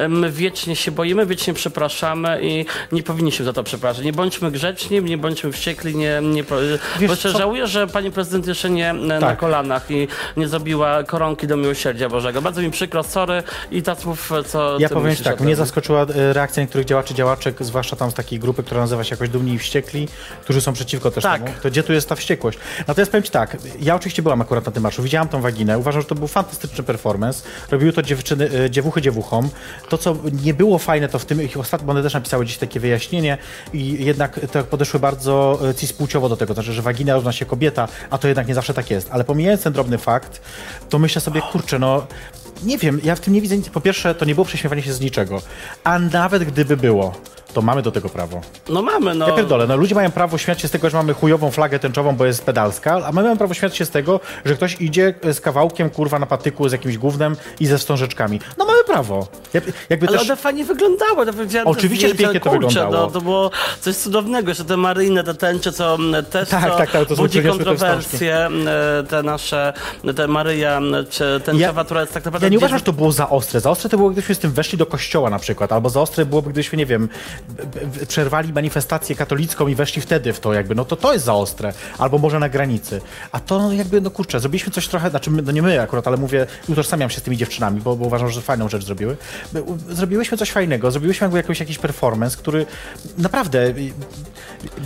[0.10, 4.06] my wiecznie się boimy, wiecznie przepraszamy i nie powinniśmy za to przepraszać.
[4.06, 7.38] Nie bądźmy grzeczni, nie bądźmy wściekli, nie, nie Wiesz bo jeszcze co?
[7.38, 9.38] żałuję, że pani prezydent jeszcze nie e, na Tak.
[9.40, 12.42] kolanach i nie zrobiła koronki do miłosierdzia Bożego.
[12.42, 16.64] Bardzo mi przykro, sorry i tak mów, co Ja powiem tak, mnie zaskoczyła e, reakcja
[16.64, 20.08] niektórych działaczy, działaczek, zwłaszcza tam z takiej grupy, która nazywa się jakoś Dumni i Wściekli,
[20.42, 21.44] którzy są przeciwko też Tak.
[21.44, 21.56] temu.
[21.64, 22.58] To gdzie tu jest ta wściekłość?
[22.88, 26.02] Natomiast powiem ci tak, ja oczywiście byłam akurat na tym marszu, widziałam tą waginę, uważam,
[26.02, 27.44] że to był fantastyczny performance.
[27.72, 29.50] Robiły to dziewczyny, e, dziewuchy dziewuchom.
[29.90, 32.58] To, co nie było fajne, to w tym ich ostatnio, bo one też napisały dziś
[32.58, 33.38] takie wyjaśnienie
[33.74, 37.46] i jednak to podeszły bardzo e, cispłciowo do tego, to znaczy, że wagina równa się
[37.46, 39.08] kobieta, a to jednak nie zawsze tak jest.
[39.12, 40.42] Ale pomijając ten drobny fakt,
[40.90, 42.08] to myślę sobie, kurczę, no
[42.64, 43.70] nie wiem, ja w tym nie widzę nic.
[43.70, 45.42] Po pierwsze, to nie było prześmiewanie się z niczego.
[45.84, 47.16] A nawet gdyby było,
[47.54, 48.42] to mamy do tego prawo.
[48.70, 49.28] No mamy, no.
[49.28, 52.16] Ja pierdolę, no ludzie mają prawo śmiać się z tego, że mamy chujową flagę tęczową,
[52.16, 55.42] bo jest pedalska, a my mamy prawo śmiać się z tego, że ktoś idzie z
[55.42, 58.40] kawałkiem, kurwa, na patyku z jakimś gównem i ze wstążeczkami.
[58.58, 59.28] No mamy prawo.
[59.54, 60.28] Ja, jakby Ale też...
[60.28, 61.26] one fajnie wyglądały.
[61.26, 63.06] To te Oczywiście, że pięknie to kurczę, wyglądało.
[63.06, 65.98] No, to było coś cudownego, że te maryjne, te tęcze, co
[66.32, 68.66] też Tak, co tak, tak, to są budzi te kontrowersje, m,
[69.10, 69.74] te nasze,
[70.16, 72.46] te Maryja, czy tęczowa, która jest tak naprawdę...
[72.46, 73.60] Ja nie gdzieś- uważam, że to było za ostre.
[73.60, 76.26] Za ostre to było, gdybyśmy z tym weszli do kościoła na przykład, albo za ostre
[76.26, 77.10] byłoby, gdybyśmy, nie wiem,
[78.08, 81.74] przerwali manifestację katolicką i weszli wtedy w to jakby, no to to jest za ostre.
[81.98, 83.02] Albo może na granicy.
[83.32, 86.48] A to jakby, no kurczę, zrobiliśmy coś trochę, znaczy no nie my akurat, ale mówię,
[86.68, 89.18] utożsamiam się z tymi dziewczynami, bo, bo uważam, że fajną rzecz zrobiły.
[89.90, 92.66] Zrobiłyśmy coś fajnego, zrobiłyśmy jakby jakiś, jakiś performance, który
[93.18, 93.74] naprawdę,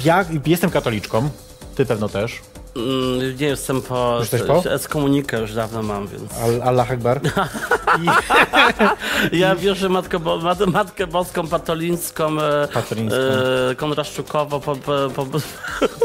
[0.04, 1.30] ja jestem katoliczką,
[1.76, 2.42] ty pewno też,
[2.76, 4.18] Mm, Nie jestem po...
[4.20, 4.64] Już też po?
[4.70, 6.34] Ekskomunikę już dawno mam, więc...
[6.44, 7.22] Al- Allah Akbar.
[9.32, 13.18] I, Ja wierzę Matkę, Bo, Mat, Matkę Boską, Patolińską, e, Patolińską.
[13.72, 15.26] e, Konraszczukową, po, po, po,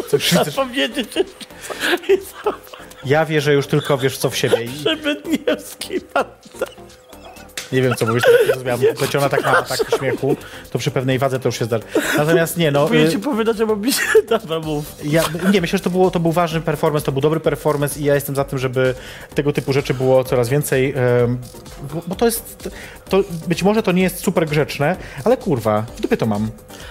[0.07, 0.55] chcesz?
[0.57, 1.09] powiedzieć,
[3.05, 4.65] ja wierzę już tylko, wiesz co w siebie.
[4.65, 6.01] I, Szybydniewski,
[7.73, 8.81] Nie wiem, co mówisz, zrozumiałam.
[8.99, 10.37] Pleciona tak ma atak śmiechu,
[10.71, 11.85] to przy pewnej wadze to już się zdarzy.
[12.19, 12.81] Natomiast nie, no...
[12.81, 14.03] Próbuję y, ci powiedzieć, bo mi się...
[14.29, 14.85] Dobra, mów.
[15.05, 18.05] Ja, nie, myślę, że to, było, to był ważny performance, to był dobry performance i
[18.05, 18.95] ja jestem za tym, żeby
[19.35, 20.95] tego typu rzeczy było coraz więcej,
[21.95, 22.71] bo, bo to jest,
[23.09, 26.51] to, być może to nie jest super grzeczne, ale kurwa, w dupie to mam.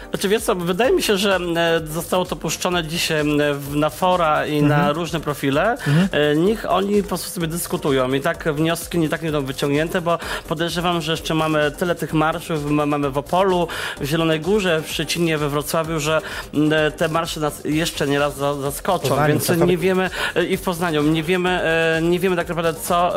[0.09, 1.39] Znaczy wiesz co, wydaje mi się, że
[1.85, 3.23] zostało to puszczone dzisiaj
[3.71, 5.77] na fora i na różne profile.
[6.11, 10.01] E, Niech oni po prostu sobie dyskutują i tak wnioski nie tak nie będą wyciągnięte,
[10.01, 13.67] bo podejrzewam, że jeszcze mamy tyle tych marszów, ma- mamy w Opolu,
[14.01, 16.21] w Zielonej Górze, w Szczecinie, we Wrocławiu, że
[16.97, 20.61] te marsze nas jeszcze nieraz za- zaskoczą, Poznaniu, więc tak, nie wiemy e, i w
[20.61, 21.49] Poznaniu, nie wiemy,
[21.97, 23.13] e, nie wiemy tak naprawdę co,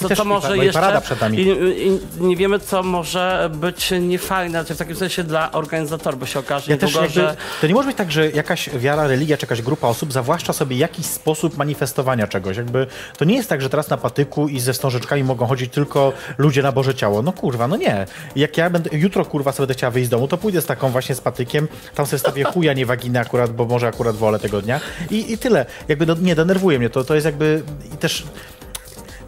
[0.00, 1.00] co, też co może pa- no jeszcze
[1.32, 1.42] i,
[1.86, 6.72] i nie wiemy co może być niefajne, w takim sensie dla organizatorów, bo się okaże
[6.72, 9.46] Ja też niedługo, jakby, że to nie może być tak, że jakaś wiara, religia czy
[9.46, 12.56] jakaś grupa osób zawłaszcza sobie jakiś sposób manifestowania czegoś.
[12.56, 12.86] Jakby,
[13.18, 16.62] to nie jest tak, że teraz na patyku i ze wstążeczkami mogą chodzić tylko ludzie
[16.62, 17.22] na Boże Ciało.
[17.22, 18.06] No kurwa, no nie.
[18.36, 20.88] Jak ja będę, jutro kurwa sobie będę chciała wyjść z domu, to pójdę z taką
[20.88, 24.62] właśnie z patykiem, tam sobie stawię chuja, nie waginę akurat, bo może akurat wolę tego
[24.62, 25.66] dnia i, i tyle.
[25.88, 27.04] Jakby no, nie, denerwuje mnie to.
[27.04, 27.62] To jest jakby
[27.94, 28.24] i też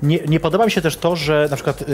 [0.02, 1.86] nie, nie podoba mi się też to, że na przykład yy,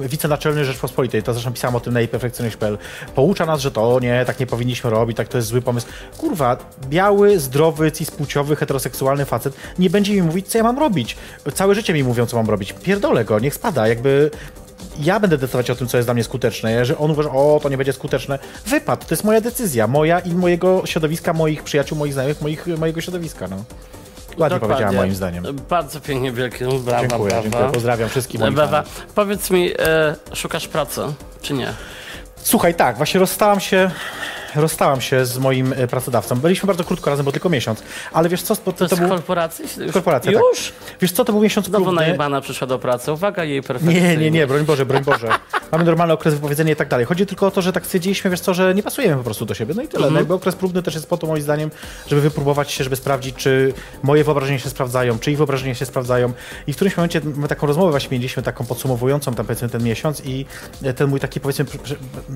[0.00, 2.78] yy, wicenaczelny Rzeczpospolitej, to zresztą pisałem o tym na iperfekcjonist.pl,
[3.14, 5.86] poucza nas, że to nie, tak nie powinniśmy robić, tak to jest zły pomysł.
[6.18, 6.56] Kurwa,
[6.88, 11.16] biały, zdrowy, cispłciowy, heteroseksualny facet nie będzie mi mówić, co ja mam robić.
[11.54, 12.72] Całe życie mi mówią, co mam robić.
[12.72, 14.30] Pierdolę go, niech spada, jakby...
[15.00, 16.72] Ja będę decydować o tym, co jest dla mnie skuteczne.
[16.72, 19.06] Jeżeli on uważa, o, to nie będzie skuteczne, wypad.
[19.06, 19.86] To jest moja decyzja.
[19.86, 23.64] Moja i mojego środowiska, moich przyjaciół, moich znajomych, moich, mojego środowiska, no.
[24.38, 25.44] Ładnie powiedziałem, moim zdaniem.
[25.68, 27.42] Bardzo pięknie, wielkie brawa, Dziękuję, brawa.
[27.42, 27.70] dziękuję.
[27.72, 28.82] Pozdrawiam wszystkich moich Brawa.
[29.14, 31.00] Powiedz mi, e, szukasz pracy,
[31.42, 31.72] czy nie?
[32.36, 33.90] Słuchaj, tak, właśnie rozstałam się,
[34.54, 36.36] rozstałam się z moim e, pracodawcą.
[36.36, 37.82] Byliśmy bardzo krótko razem, bo tylko miesiąc.
[38.12, 39.08] Ale wiesz co, To to, to był...
[39.08, 39.64] korporacji?
[39.78, 39.92] Już?
[39.92, 40.72] Korporacja, Już?
[40.88, 40.96] tak.
[41.00, 42.00] Wiesz co, to był miesiąc Znowu próbny.
[42.00, 43.12] najebana przyszła do pracy.
[43.12, 44.08] Uwaga, jej perfekcyjnie.
[44.08, 45.28] Nie, nie, nie, broń Boże, broń Boże.
[45.72, 47.06] Mamy normalny okres wypowiedzenia i tak dalej.
[47.06, 49.54] Chodzi tylko o to, że tak stwierdziliśmy, wiesz co, że nie pasujemy po prostu do
[49.54, 49.74] siebie.
[49.76, 50.10] No i tyle.
[50.10, 51.70] No jakby okres próbny też jest po to, moim zdaniem,
[52.08, 56.32] żeby wypróbować się, żeby sprawdzić, czy moje wyobrażenia się sprawdzają, czy ich wyobrażenia się sprawdzają.
[56.66, 60.22] I w którymś momencie my taką rozmowę właśnie mieliśmy, taką podsumowującą tam powiedzmy ten miesiąc
[60.24, 60.46] i
[60.96, 61.64] ten mój taki powiedzmy,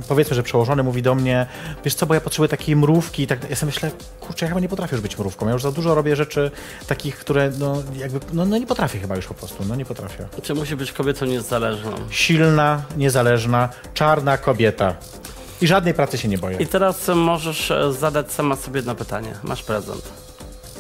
[0.09, 1.47] powiedzmy, że przełożony mówi do mnie,
[1.85, 4.61] wiesz co, bo ja potrzebuję takiej mrówki i tak Ja sobie myślę, kurczę, ja chyba
[4.61, 5.47] nie potrafię już być mrówką.
[5.47, 6.51] Ja już za dużo robię rzeczy
[6.87, 10.29] takich, które no jakby, no, no nie potrafię chyba już po prostu, no nie potrafię.
[10.43, 11.93] Czy musi być kobietą niezależną?
[12.11, 14.95] silna, niezależna, czarna kobieta.
[15.63, 16.57] I żadnej pracy się nie boję.
[16.57, 19.35] I teraz możesz e, zadać sama sobie jedno pytanie.
[19.43, 20.03] Masz prezent.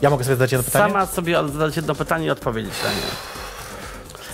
[0.02, 0.92] Ja mogę sobie zadać jedno pytanie?
[0.92, 3.40] Sama sobie zadać jedno pytanie i odpowiedzieć na nie.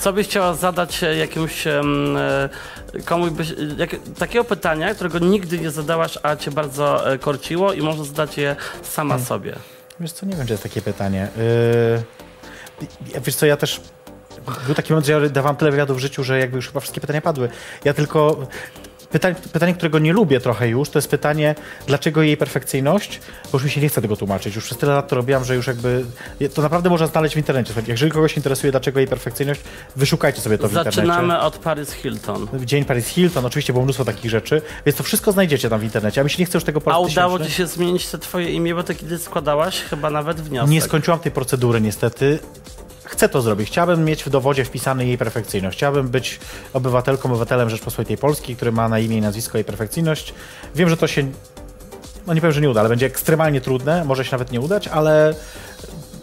[0.01, 1.83] Co byś chciała zadać e, jakimś e,
[3.05, 7.83] komuś byś, jak, takiego pytania, którego nigdy nie zadałaś, a cię bardzo e, korciło i
[7.83, 9.27] możesz zadać je sama Hmm.
[9.27, 9.55] sobie.
[10.01, 11.29] Wiesz co, nie wiem, czy jest takie pytanie.
[11.37, 13.21] Yy...
[13.21, 13.81] Wiesz co, ja też...
[14.67, 17.01] Był taki moment, że ja dawałam tyle wywiadów w życiu, że jakby już chyba wszystkie
[17.01, 17.49] pytania padły.
[17.85, 18.47] Ja tylko...
[19.11, 21.55] Pytanie, pytanie, którego nie lubię trochę już, to jest pytanie,
[21.87, 23.21] dlaczego jej perfekcyjność,
[23.53, 24.55] bo już mi się nie chce tego tłumaczyć.
[24.55, 26.05] Już przez tyle lat to robiłam, że już jakby...
[26.55, 27.73] To naprawdę można znaleźć w internecie.
[27.87, 29.61] Jeżeli kogoś interesuje, dlaczego jej perfekcyjność,
[29.97, 30.97] wyszukajcie sobie to w internecie.
[30.97, 32.49] Zaczynamy od Paris Hilton.
[32.65, 36.21] Dzień Paris Hilton, oczywiście było mnóstwo takich rzeczy, więc to wszystko znajdziecie tam w internecie.
[36.21, 38.51] A mi się nie chce już tego po A udało ci się zmienić te twoje
[38.51, 40.71] imię, bo ty kiedyś składałaś chyba nawet wniosek.
[40.71, 42.39] Nie skończyłam tej procedury niestety.
[43.07, 43.69] Chcę to zrobić.
[43.69, 45.77] Chciałbym mieć w dowodzie wpisany jej perfekcyjność.
[45.77, 46.41] Chciałbym być
[46.73, 50.35] obywatelką, obywatelem Rzeczpospolitej Polskiej, który ma na imię i nazwisko jej perfekcyjność.
[50.75, 51.27] Wiem, że to się,
[52.27, 54.05] no nie powiem, że nie uda, ale będzie ekstremalnie trudne.
[54.05, 55.35] Może się nawet nie udać, ale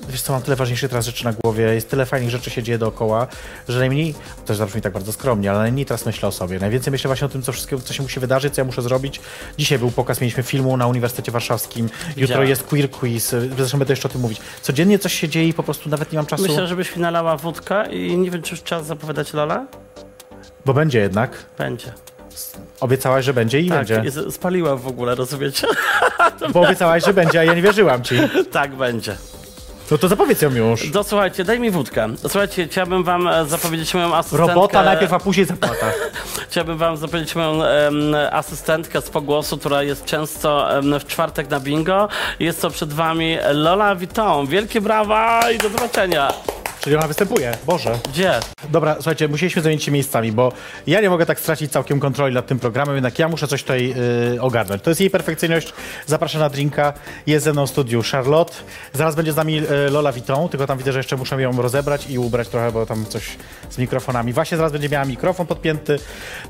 [0.09, 2.77] wiesz co, mam tyle ważniejszych teraz rzeczy na głowie, jest tyle fajnych rzeczy się dzieje
[2.77, 3.27] dookoła,
[3.69, 6.59] że najmniej, to też zabrzmi tak bardzo skromnie, ale najmniej teraz myślę o sobie.
[6.59, 9.21] Najwięcej myślę właśnie o tym, co wszystkiego, co się musi wydarzyć, co ja muszę zrobić.
[9.57, 12.49] Dzisiaj był pokaz, mieliśmy filmu na Uniwersytecie Warszawskim, jutro Widziałem.
[12.49, 14.41] jest queer quiz, zresztą będę jeszcze o tym mówić.
[14.61, 17.37] Codziennie coś się dzieje i po prostu nawet nie mam czasu, Myślę, żebyś mi nalała
[17.37, 19.65] wódkę i nie wiem, czy już czas zapowiadać Lola?
[20.65, 21.45] bo będzie jednak.
[21.57, 21.93] Będzie.
[22.79, 24.03] Obiecałaś, że będzie i Tak, będzie.
[24.07, 25.67] i z- spaliła w ogóle, rozumiecie?
[26.53, 28.15] Bo obiecałaś, że będzie, a ja nie wierzyłam ci.
[28.51, 29.17] tak, będzie.
[29.91, 30.91] No to zapowiedz ją już.
[30.91, 32.09] To słuchajcie, daj mi wódkę.
[32.21, 34.47] Słuchajcie, chciałbym wam e, zapowiedzieć moją asystentkę.
[34.47, 35.85] Robota najpierw, a później zapłata.
[36.49, 41.59] Chciałbym wam zapowiedzieć moją em, asystentkę z pogłosu, która jest często em, w czwartek na
[41.59, 42.07] bingo.
[42.39, 44.47] Jest to przed wami Lola Vuitton.
[44.47, 46.33] Wielkie brawa i do zobaczenia.
[46.83, 47.57] Czyli ona występuje.
[47.65, 47.99] Boże.
[48.13, 48.39] Gdzie?
[48.69, 50.51] Dobra, słuchajcie, musieliśmy zamienić się miejscami, bo
[50.87, 53.93] ja nie mogę tak stracić całkiem kontroli nad tym programem, jednak ja muszę coś tutaj
[54.35, 54.83] y, ogarnąć.
[54.83, 55.73] To jest jej perfekcyjność.
[56.05, 56.93] Zapraszam na drinka.
[57.27, 58.53] Jest ze mną w studiu Charlotte.
[58.93, 62.09] Zaraz będzie z nami y, Lola Vuitton, tylko tam widzę, że jeszcze muszę ją rozebrać
[62.09, 63.37] i ubrać trochę, bo tam coś
[63.69, 64.33] z mikrofonami.
[64.33, 65.99] Właśnie zaraz będzie miała mikrofon podpięty.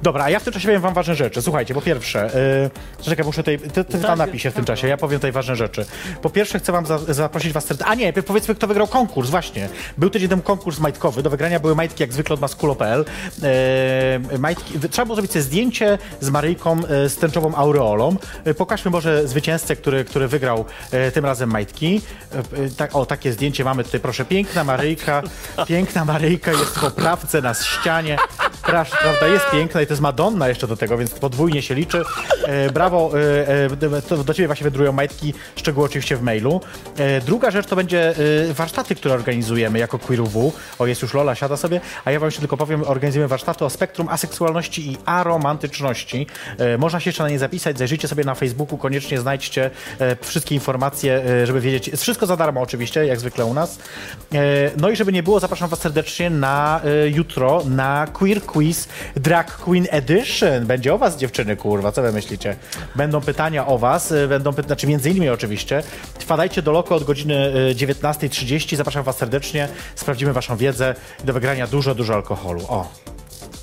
[0.02, 1.42] Dobra, a ja w tym czasie powiem wam ważne rzeczy.
[1.42, 2.30] Słuchajcie, po pierwsze,
[3.00, 5.20] y, czekaj, muszę tutaj, ty, ty tam Tak, napisz się w tym czasie, ja powiem
[5.20, 5.86] tutaj ważne rzeczy.
[6.22, 9.70] Po pierwsze chcę wam za, zaprosić was serdecznie, a nie, powiedzmy kto wygrał konkurs, właśnie.
[9.98, 13.06] Był tydzień temu konkurs majtkowy, do wygrania były majtki jak zwykle od maskulo.pl.
[13.44, 18.16] E, majtki, trzeba było zrobić sobie zdjęcie z Maryjką e, z tęczową aureolą.
[18.44, 22.02] E, pokażmy może zwycięzcę, który, który wygrał e, tym razem majtki.
[22.32, 25.24] E, e, tak, o, takie zdjęcie mamy tutaj, proszę, piękna Maryjka,
[25.68, 28.18] piękna Maryjka jest w poprawce na ścianie.
[28.64, 32.04] Prasz, prawda, jest piękna i to jest Madonna jeszcze do tego, więc podwójnie się liczy.
[32.46, 33.12] E, brawo,
[34.26, 36.62] do ciebie właśnie wędrują majtki, szczegóły oczywiście w mailu.
[37.26, 38.14] Druga rzecz to będzie
[38.54, 40.54] warsztaty, które organizujemy jako QueerUW.
[40.80, 43.70] O, jest już Lola, siada sobie, a ja wam jeszcze tylko powiem, organizujemy warsztaty o
[43.70, 46.28] spektrum aseksualności i aromantyczności.
[46.58, 50.56] E, można się jeszcze na nie zapisać, zajrzyjcie sobie na Facebooku, koniecznie znajdźcie e, wszystkie
[50.56, 51.92] informacje, e, żeby wiedzieć.
[51.98, 53.80] Wszystko za darmo oczywiście, jak zwykle u nas.
[54.34, 58.88] E, no i żeby nie było, zapraszam was serdecznie na e, jutro na Queer Quiz
[59.16, 60.66] Drag Queen Edition.
[60.66, 62.56] Będzie o was, dziewczyny, kurwa, co wy myślicie?
[62.96, 65.84] Będą pytania o was, e, będą pytania, znaczy między innymi oczywiście.
[66.20, 69.68] Wpadajcie do loko od godziny e, 19.30, zapraszam was serdecznie,
[70.04, 72.66] sprawdzimy waszą wiedzę i do wygrania dużo, dużo alkoholu.
[72.70, 72.90] O,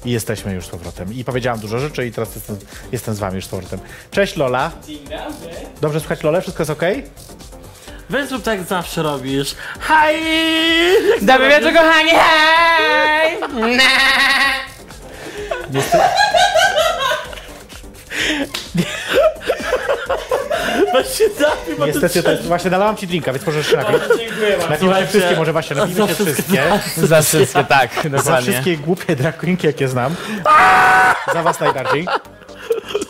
[0.05, 1.15] i jesteśmy już z powrotem.
[1.15, 2.59] I powiedziałam dużo rzeczy i teraz jestem,
[2.93, 3.81] jestem z wami już z powrotem.
[4.11, 4.71] Cześć Lola.
[4.87, 5.57] Dzień dobry.
[5.81, 6.41] Dobrze słychać Lolę?
[6.41, 7.05] Wszystko jest okej?
[8.11, 9.55] Weź zrób tak jak zawsze robisz.
[9.81, 10.23] Hej!
[11.23, 13.39] Dobry wieczór, kochani, hej!
[20.95, 23.97] Weź się napij, bo Niestety to jest, właśnie nalałam ci drinka, więc możesz się napić.
[24.19, 24.69] Dziękuję bardzo.
[24.71, 26.63] Napijmy się wszystkie, może właśnie, napijmy się wszystkie.
[26.97, 28.53] Za wszystko, tak, Za dokładnie.
[28.53, 30.15] wszystkie głupie queenki, jakie znam.
[31.33, 32.07] Za was najbardziej.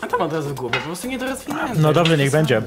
[0.01, 1.73] A to mam teraz w głowie, po prostu nie teraz finanse.
[1.81, 2.57] No dobrze, niech będzie.
[2.57, 2.61] E,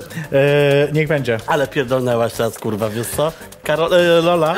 [0.92, 1.38] niech będzie.
[1.46, 3.32] Ale pierdolnęłaś teraz, kurwa, wiesz co?
[3.64, 4.54] Karol, e, Lola.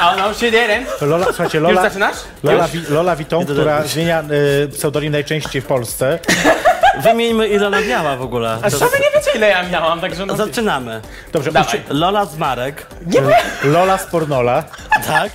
[0.00, 0.84] Oh no, didn't.
[1.00, 2.16] Lola, słuchajcie, Już Lola, zaczynasz?
[2.42, 4.20] Lola, Wi- Lola do- która zmienia
[4.64, 6.18] e, pseudonim najczęściej w Polsce.
[7.02, 7.80] Wymieńmy ile ona
[8.16, 8.58] w ogóle.
[8.62, 10.36] A wy nie ile ja miałam, także no...
[10.36, 11.00] Zaczynamy.
[11.32, 11.68] Dobrze, Dawaj.
[11.68, 12.86] uczy- Lola z Marek,
[13.64, 14.64] Lola z Pornola.
[15.06, 15.32] tak?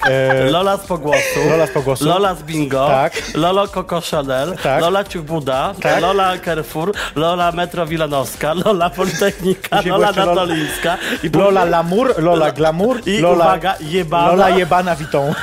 [0.52, 1.40] Lola z Pogłosu.
[1.50, 2.06] Lola z Pogłosu.
[2.06, 2.88] Lola z Bingo.
[2.88, 3.14] Tak.
[3.36, 4.58] Lolo Coco Chanel.
[4.64, 4.82] Tak.
[4.82, 5.74] Lola Ciuch Buda.
[5.82, 6.02] Tak.
[6.02, 6.92] Lola Carrefour.
[7.16, 8.54] Lola Metro Wilanowska.
[8.54, 9.82] Lola Politechnika.
[9.86, 10.98] Lola Natolińska.
[11.24, 14.28] I Lola Lamour, Lola Glamour, I Lola, uwaga, jebana.
[14.32, 15.34] Lola Jebana Witton.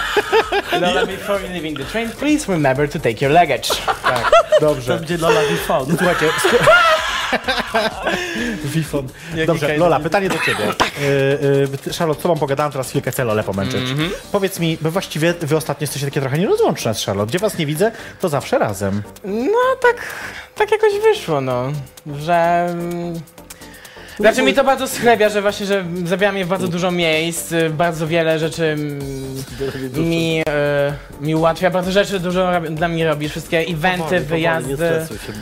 [0.81, 3.69] Lola, before you leaving the train, please remember to take your luggage.
[4.03, 4.95] Tak, To dobrze.
[4.97, 5.87] będzie Lola Wifon.
[5.99, 6.27] Słuchajcie,
[8.65, 9.09] Wifon.
[9.47, 9.77] Dobrze.
[9.77, 10.65] Lola, pytanie do ciebie.
[11.87, 13.83] Yy, Charlotte, z tobą pogadałem, teraz chwilkę chcę Lolę pomęczyć.
[14.33, 17.29] Powiedz mi, bo właściwie wy ostatnio jesteście takie trochę nierozłączne z Charlotte.
[17.29, 19.03] Gdzie was nie widzę, to zawsze razem.
[19.25, 19.97] No tak,
[20.55, 21.73] tak jakoś wyszło, no,
[22.07, 22.69] że...
[24.21, 27.71] Znaczy mi to bardzo schlebia, że właśnie, że zabiera mnie w bardzo dużo miejsc, y,
[27.71, 28.99] bardzo wiele rzeczy mm,
[30.09, 34.21] mi, e, mi ułatwia, bardzo rzeczy dużo rob- dla mnie robi, wszystkie eventy, Powoli, powoli,
[34.21, 34.75] nie wyjazdy.
[34.77, 35.33] stresuj się.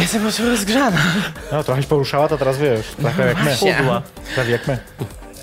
[0.00, 0.98] Jestem po prostu rozgrzana.
[1.52, 3.44] No, trochę się poruszała, to teraz wiesz, trochę jak my.
[3.44, 3.74] Właśnie.
[3.74, 4.02] Pudła.
[4.34, 4.78] Prawie jak my.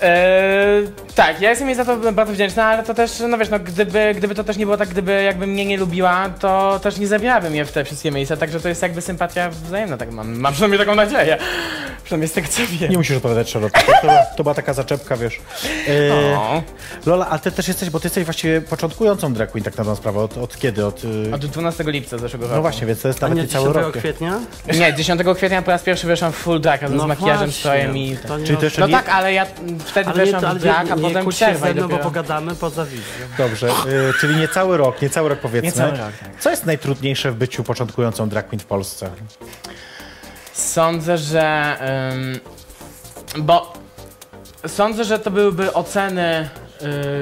[0.02, 0.82] E,
[1.14, 4.14] tak, ja jestem jej za to bardzo wdzięczna, ale to też, no wiesz, no gdyby,
[4.16, 7.54] gdyby to też nie było tak, gdyby jakby mnie nie lubiła, to też nie zabierałabym
[7.54, 10.80] je w te wszystkie miejsca, także to jest jakby sympatia wzajemna, tak mam, mam przynajmniej
[10.80, 11.38] taką nadzieję.
[12.04, 12.90] Przynajmniej z tego co wiem.
[12.90, 13.80] Nie musisz odpowiadać, Charlotte.
[13.80, 15.40] To, to, była, to była taka zaczepka, wiesz.
[15.88, 16.62] Yy, O,
[17.06, 19.96] Lola, a ty też jesteś, bo ty jesteś właściwie początkującą drag queen, tak na dobrą
[19.96, 20.20] sprawę.
[20.20, 20.86] Od, od kiedy?
[20.86, 21.34] Od, yy...
[21.34, 22.56] Od 12 lipca zeszłego roku.
[22.56, 23.96] No właśnie, więc to jest nawet nie cały 10 rok.
[23.96, 24.40] kwietnia?
[24.74, 27.52] Nie, 10 kwietnia po raz pierwszy wyszłam w full drag, razem z makijażem, właśnie.
[27.52, 28.16] strojem i...
[28.28, 28.92] To nie Czyli to jeszcze No nie...
[28.92, 29.46] tak, ale ja
[29.86, 32.54] wtedy ale nie, weszłam ale w drag, a nie, nie potem przerwa mną, bo pogadamy
[32.54, 33.26] poza wizją.
[33.38, 35.66] Dobrze, yy, czyli nie cały rok, nie cały rok powiedzmy.
[35.66, 36.40] Nie cały rok, tak.
[36.40, 39.10] Co jest najtrudniejsze w byciu początkującą drag queen w Polsce?
[40.52, 41.76] Sądzę, że.
[42.12, 42.40] ym,
[43.44, 43.72] bo
[44.66, 46.48] Sądzę, że to byłyby oceny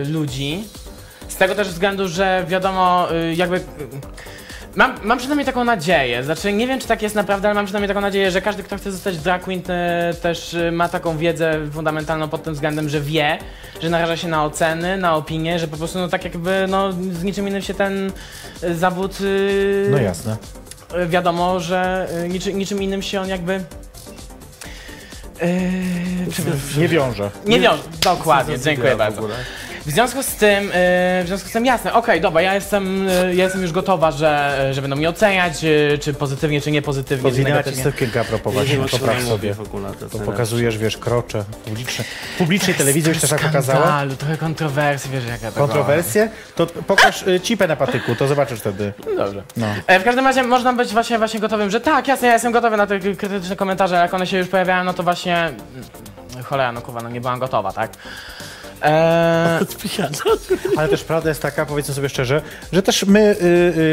[0.04, 0.64] y, ludzi.
[1.28, 3.56] Z tego też względu, że wiadomo, y, jakby.
[3.56, 3.62] y,
[4.76, 7.88] Mam, mam przynajmniej taką nadzieję, znaczy nie wiem czy tak jest naprawdę, ale mam przynajmniej
[7.88, 9.62] taką nadzieję, że każdy kto chce zostać drag queen
[10.22, 13.38] też y, ma taką wiedzę fundamentalną pod tym względem, że wie,
[13.82, 17.22] że naraża się na oceny, na opinie, że po prostu no tak jakby no z
[17.22, 18.12] niczym innym się ten
[18.64, 20.36] y, zawód y, No jasne.
[21.08, 23.60] wiadomo, że niczy, niczym innym się on jakby
[26.78, 27.30] Nie wiąże.
[27.46, 27.72] nie wiem,
[28.04, 29.22] dokładnie, dziękuję bardzo.
[29.86, 33.34] W związku z tym, yy, w związku z tym jasne, okej, dobra, ja jestem, yy,
[33.34, 37.16] ja jestem już gotowa, że, że będą mnie oceniać, yy, czy pozytywnie, czy nie pozytywnie,
[37.22, 37.92] czy Podwinęła ci negatywnie.
[37.92, 39.54] sukienkę a propos Nie właśnie, wiem, o czym popraw sobie.
[39.54, 39.88] w ogóle.
[39.88, 40.18] To najlepsze.
[40.32, 42.04] pokazujesz, wiesz, krocze publiczne.
[42.34, 43.78] W publicznej telewizji już też tak pokazała.
[43.80, 46.28] Skandalu, trochę kontrowersji, wiesz jaka to Kontrowersje?
[46.56, 48.92] To pokaż y, cipę na patyku, to zobaczysz wtedy.
[49.06, 49.42] No Dobrze.
[49.56, 49.66] No.
[49.86, 52.76] E, w każdym razie można być właśnie, właśnie gotowym, że tak, jasne, ja jestem gotowy
[52.76, 55.36] na te k- krytyczne komentarze, jak one się już pojawiają, no to właśnie...
[55.38, 55.54] mm,
[56.44, 57.90] Cholera, no kurwa, no nie byłam gotowa, tak?
[58.82, 59.66] Eee,
[60.76, 63.44] Ale też prawda jest taka, powiedzmy sobie szczerze, że też my, y,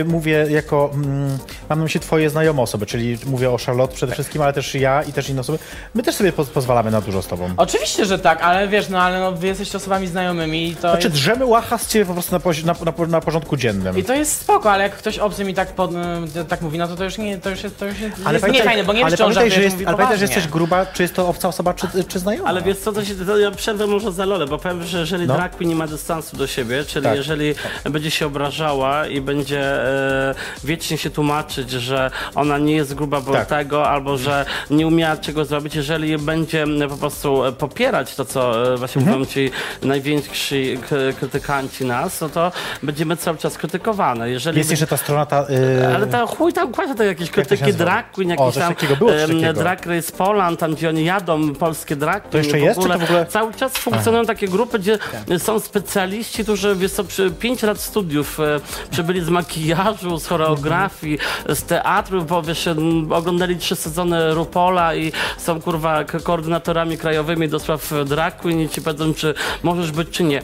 [0.02, 1.38] y, mówię jako, mm,
[1.70, 5.04] mam na myśli twoje znajome osoby, czyli mówię o Charlotte przede wszystkim, ale też ja
[5.04, 5.60] i też inne osoby,
[5.94, 7.50] my też sobie poz pozwalamy na dużo z tobą.
[7.58, 11.08] oczywiście, że tak, ale wiesz, no ale no, wy jesteście osobami znajomymi i to Znaczy
[11.08, 11.15] jest...
[11.15, 13.98] drzemy łacha z ciebie po prostu na, pozi- na, na, na porządku dziennym.
[13.98, 16.88] I to jest spoko, ale jak ktoś obcy mi tak, pod, y, tak mówi, no
[16.88, 18.94] to to już nie, to już jest, to już jest, Ale jest pamiętaj- niefajne, bo
[18.94, 21.28] nie ale on pamiętaj, że jest, mówi ale pamiętaj, że jesteś gruba, czy jest to
[21.28, 22.50] obca osoba, czy, czy znajoma.
[22.50, 25.28] Ale wiesz co, to się, to ja przerwę może za lolę, bo powiem, że jeżeli
[25.28, 25.34] No.
[25.34, 27.15] drag nie ma dystansu do siebie, czyli Tak.
[27.17, 33.22] jeżeli będzie się obrażała i będzie e, wiecznie się tłumaczyć, że ona nie jest gruba,
[33.22, 33.48] bo Tak.
[33.48, 38.26] tego, albo że nie umiała czego zrobić, jeżeli będzie m, po prostu e, popierać to,
[38.26, 39.20] co e, właśnie Mhm.
[39.20, 39.52] mówią ci
[39.84, 40.78] najwięksi
[41.20, 42.52] krytykanci nas, no to
[42.84, 44.30] będziemy cały czas krytykowane.
[44.30, 45.46] Jeżeli Jest jeszcze ta strona ta...
[45.50, 47.84] y, ale ta chuj tam kładzie te jakieś to krytyki nazywa?
[47.86, 49.12] drag queen, jakieś tam było,
[49.54, 52.44] drag race Poland, tam gdzie oni jadą, polskie drag queen.
[52.44, 55.00] jeszcze w jest, czy to w ogóle- Cały czas funkcjonują takie grupy, gdzie
[55.39, 58.60] są specjaliści, którzy wiesz co, przy 5 lat studiów e,
[58.91, 61.17] przybyli z makijażu, z choreografii,
[61.50, 62.69] z teatru, bo wiesz,
[63.12, 68.82] oglądali trzy sezony Rupola i są kurwa koordynatorami krajowymi do spraw drag queen i ci
[68.82, 70.41] powiedzą, czy możesz być, czy nie.
[70.41, 70.43] E,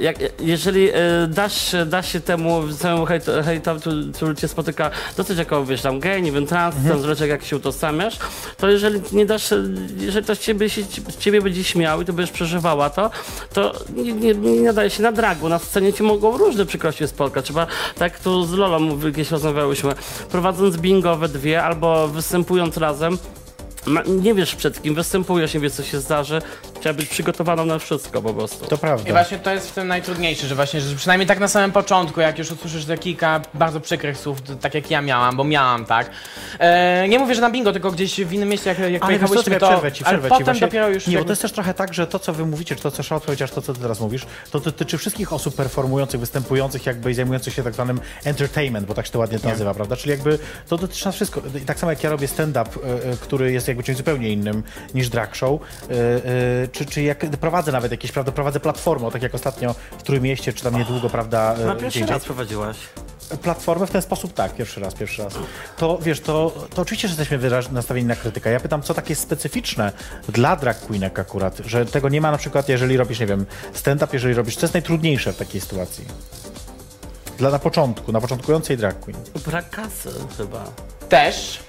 [0.00, 0.94] jak, jeżeli e,
[1.28, 3.80] dasz, dasz się temu całemu hejt- hejtowi,
[4.14, 6.94] który- cię spotyka dosyć jako, wiesz, tam gej, nie wiem, trans, Mhm.
[6.94, 8.18] tam zależy jak się utożsamiasz,
[8.56, 9.50] to jeżeli nie dasz,
[9.98, 10.82] jeżeli ktoś ciebie, się,
[11.18, 13.10] ciebie będzie śmiał i ty będziesz przeżywała to,
[13.52, 15.48] to nie, nie, nie nadaje się na dragu.
[15.48, 17.44] Na scenie ci mogą różne przykrości spotkać.
[17.44, 17.66] Trzeba,
[17.98, 19.94] tak tu z Lolą kiedyś rozmawiałyśmy,
[20.30, 23.18] prowadząc bingo we dwie albo występując razem,
[24.06, 26.42] nie wiesz przed kim występujesz, nie wiesz co się zdarzy.
[26.82, 28.66] Trzeba być przygotowaną na wszystko po prostu.
[28.66, 29.08] To prawda.
[29.08, 32.20] I właśnie to jest w tym najtrudniejsze, że właśnie, że przynajmniej tak na samym początku,
[32.20, 35.84] jak już usłyszysz te kilka bardzo przykrych słów, to, tak jak ja miałam, bo miałam,
[35.84, 36.10] tak.
[36.58, 39.58] E, nie mówię, że na bingo, tylko gdzieś w innym mieście, jak, jak Ale pojechałyśmy,
[39.58, 39.68] to...
[39.68, 40.44] przerwę ci, ale przerwę potem ci.
[40.44, 41.06] Właśnie, dopiero już...
[41.06, 43.02] nie, bo to jest też trochę tak, że to, co wy mówicie, czy to, co
[43.02, 47.14] Charlotte powiedziałaś, to, co ty teraz mówisz, to dotyczy wszystkich osób performujących, występujących jakby i
[47.14, 49.96] zajmujących się tak zwanym entertainment, bo tak się to ładnie to nazywa, prawda?
[49.96, 51.42] Czyli jakby to dotyczy nas wszystko.
[51.56, 54.62] I tak samo jak ja robię stand-up, y, y, który jest jakby czymś zupełnie innym
[54.94, 59.22] niż drag show, y, y, czy, czy jak prowadzę nawet jakieś, prawda, prowadzę platformę, tak
[59.22, 62.14] jak ostatnio w Trójmieście, czy tam niedługo, prawda, y, Na gdzie pierwszy indziej.
[62.14, 62.76] raz prowadziłaś.
[63.42, 65.34] platformę w ten sposób tak, pierwszy raz, pierwszy raz.
[65.76, 68.50] To wiesz, to, to oczywiście, że jesteśmy wyraźnie nastawieni na krytykę.
[68.52, 69.92] Ja pytam, co takie jest specyficzne
[70.28, 74.10] dla drag queenek akurat, że tego nie ma na przykład, jeżeli robisz, nie wiem, stand-up,
[74.12, 76.04] jeżeli robisz, co jest najtrudniejsze w takiej sytuacji?
[77.38, 79.18] Dla na początku, na początkującej drag queen.
[79.46, 80.64] Brak kasy chyba.
[81.08, 81.60] Też.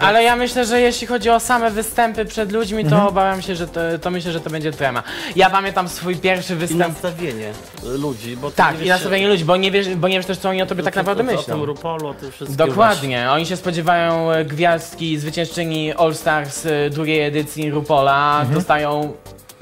[0.00, 3.06] Ale ja myślę, że jeśli chodzi o same występy przed ludźmi, to Mhm.
[3.08, 5.02] obawiam się, że to, to myślę, że to będzie trema.
[5.36, 6.80] Ja pamiętam swój pierwszy I występ.
[6.88, 7.52] nastawienie
[7.84, 10.48] ludzi, bo ty Tak, i nastawienie ludzi, bo nie wiesz, bo nie wiesz też, co
[10.48, 11.64] oni o tobie tak o- naprawdę o- O tym myślą.
[11.66, 12.56] Rupolu, o tym wszystkim.
[12.56, 13.30] Dokładnie.
[13.30, 18.54] Oni się spodziewają e, gwiazdki, zwyciężczyni All Stars e, drugiej edycji Rupola, Mhm.
[18.54, 19.12] dostają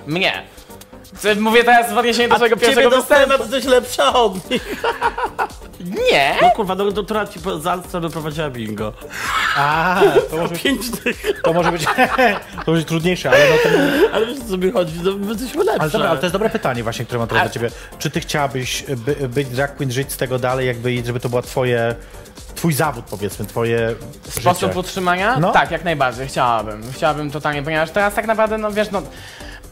[0.06, 0.32] mnie.
[1.18, 3.44] Co- Mówię teraz w odniesieniu do swojego Ciebie pierwszego dostałem, występu.
[3.44, 4.76] a ty jesteś lepsza od nich.
[5.84, 6.36] Nie!
[6.42, 8.92] No kurwa, do doktora ci po- za co prowadziła bingo.
[9.56, 11.42] A, to może, Pięć tych.
[11.42, 11.84] to może być,
[12.64, 13.68] to może być trudniejsze, ale no to,
[14.14, 15.80] Ale wiesz co mi chodzi, no, my jesteśmy lepsze.
[15.82, 17.70] ale, dobra, ale to jest dobre pytanie właśnie, które mam teraz do ciebie.
[17.98, 21.28] Czy ty chciałabyś by, być drag queen, żyć z tego dalej, jakby, i żeby to
[21.28, 21.94] była twoje,
[22.54, 23.94] twój zawód, powiedzmy, twoje
[24.28, 24.80] Sposób życie?
[24.80, 25.38] utrzymania?
[25.38, 25.52] No.
[25.52, 26.26] Tak, jak najbardziej.
[26.28, 26.82] Chciałabym.
[26.92, 29.02] Chciałabym totalnie, ponieważ teraz tak naprawdę, no wiesz, no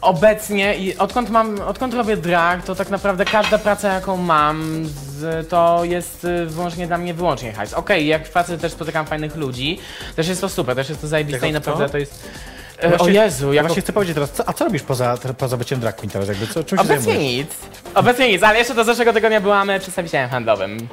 [0.01, 4.85] obecnie i odkąd mam, odkąd robię drag, to tak naprawdę każda praca jaką mam,
[5.17, 7.73] z, to jest y, wyłącznie dla mnie wyłącznie hajs.
[7.73, 9.79] Okej, jak w pracy też spotykam fajnych ludzi,
[10.15, 11.91] też jest to super, też jest to zajebiste i naprawdę kto?
[11.91, 12.29] to jest...
[12.77, 13.67] E, Właśnie- o Jezu, Ja jako...
[13.67, 16.27] właśnie chcę powiedzieć teraz, co, a co robisz poza, poza byciem drag queen teraz?
[16.27, 17.33] Jakby, co, czym się Obecnie zajmujesz?
[17.37, 17.49] nic.
[17.95, 20.87] Obecnie nic, ale jeszcze do zeszłego tygodnia byłam e, przedstawicielem handlowym.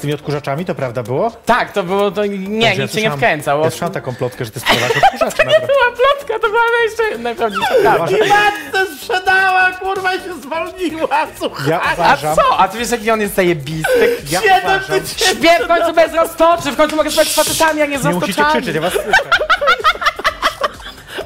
[0.00, 1.30] Tymi odkurzaczami, to prawda było?
[1.46, 2.26] Tak, to było to.
[2.26, 3.60] Nie, Boże, nikt się nie wkręcał.
[3.64, 5.44] Ja słyszałem taką plotkę, że ty sprzedawasz odkurzacze.
[5.44, 5.66] naprawdę.
[5.66, 8.04] była plotka, to była jeszcze najprawdziwsza prawda.
[8.04, 11.68] Uważam- Matce sprzedała, kurwa się zwolniła, słuchaj.
[11.68, 12.58] Ja A uważam, co?
[12.58, 14.16] A ty wiesz jaki on jest zajebisty?
[14.30, 15.24] ja Siedem uważam, tysięcy!
[15.36, 18.10] Śpię w końcu bez roztoczy, w końcu mogę spać z facetami, a nie z nie
[18.10, 18.52] musicie roztoczami.
[18.62, 19.12] krzyczeć, ja was słyszę.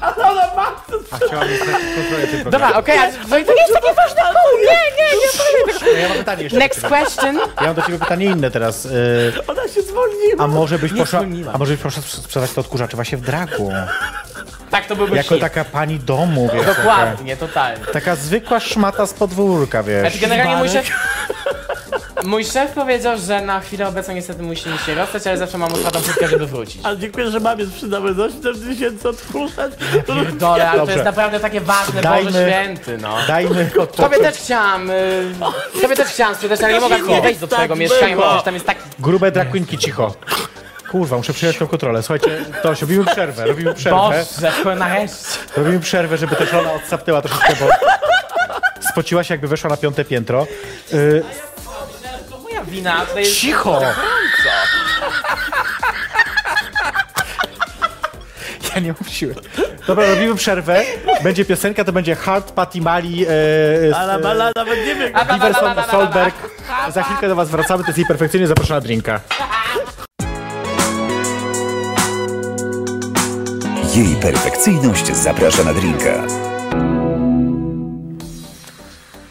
[0.01, 3.95] Ale matce A chciałam mieć kontrolę tej Dobra, okej, ale to, to nie jest takie
[3.95, 6.01] ważne kół, nie, nie, nie.
[6.03, 6.59] Ja mam pytanie jeszcze.
[6.59, 7.37] Next question.
[7.61, 8.85] Ja mam do ciebie pytanie inne teraz.
[8.85, 8.91] Yy,
[9.47, 10.45] Ona się zwolniła.
[10.45, 11.55] a może byś poszła, zwolniłam.
[11.55, 13.73] a może byś poszła sprzedać te odkurzacze właśnie w dragu?
[14.71, 15.41] Tak, to byłby Jako shit.
[15.41, 16.67] taka pani domu, wiesz.
[16.67, 17.85] Taka, Dokładnie, totalnie.
[17.93, 20.01] taka zwykła szmata z podwórka, wiesz.
[20.01, 20.91] Znaczy generalnie mój szef...
[22.25, 26.01] Mój szef powiedział, że na chwilę obecną niestety musimy się rozstać, ale zawsze mam otwartą
[26.01, 26.81] furtkę, żeby wrócić.
[26.83, 29.73] Ale dziękuję, że mamie sprzedamy za 7 tysięcy odkurzać.
[30.35, 30.93] Dole, ale to Dobrze.
[30.93, 33.17] jest naprawdę takie ważne, Dajmy- Boże Święty, no.
[33.29, 35.33] Dajmy Tobie też chciałam, y,
[35.83, 38.35] tobie też chciałam sprzedać, ale nie mogę nie wejść do twojego tak mieszkania, było.
[38.35, 38.81] bo tam jest taki...
[38.99, 40.15] grube drag queenki cicho.
[40.91, 42.03] Kurwa, muszę przyjąć tą kontrolę.
[42.03, 43.99] Słuchajcie, Toś, robimy przerwę, robimy przerwę.
[44.65, 45.17] Boże, nareszcie.
[45.57, 47.67] Robimy przerwę, żeby też ona odsapnęła troszeczkę, bo
[48.91, 50.47] spociła się jakby weszła na piąte piętro.
[50.93, 51.54] Moja
[52.75, 53.37] wina, tutaj jest...
[53.37, 53.81] cicho!
[58.75, 59.35] Ja nie mam siły.
[59.87, 60.83] Dobra, robimy przerwę.
[61.23, 63.27] Będzie piosenka, to będzie Hard Patty Mali.
[63.97, 65.11] Ale Bala nawet nie wie.
[65.17, 65.91] A, ba, ba, ba, ba, Iverson ba, ba, ba.
[65.91, 66.35] Solberg.
[66.95, 67.83] Za chwilkę do Was wracamy.
[67.83, 69.21] To jest jej perfekcyjnie zaproszona drinka.
[73.95, 76.11] Jej perfekcyjność zaprasza na drinka.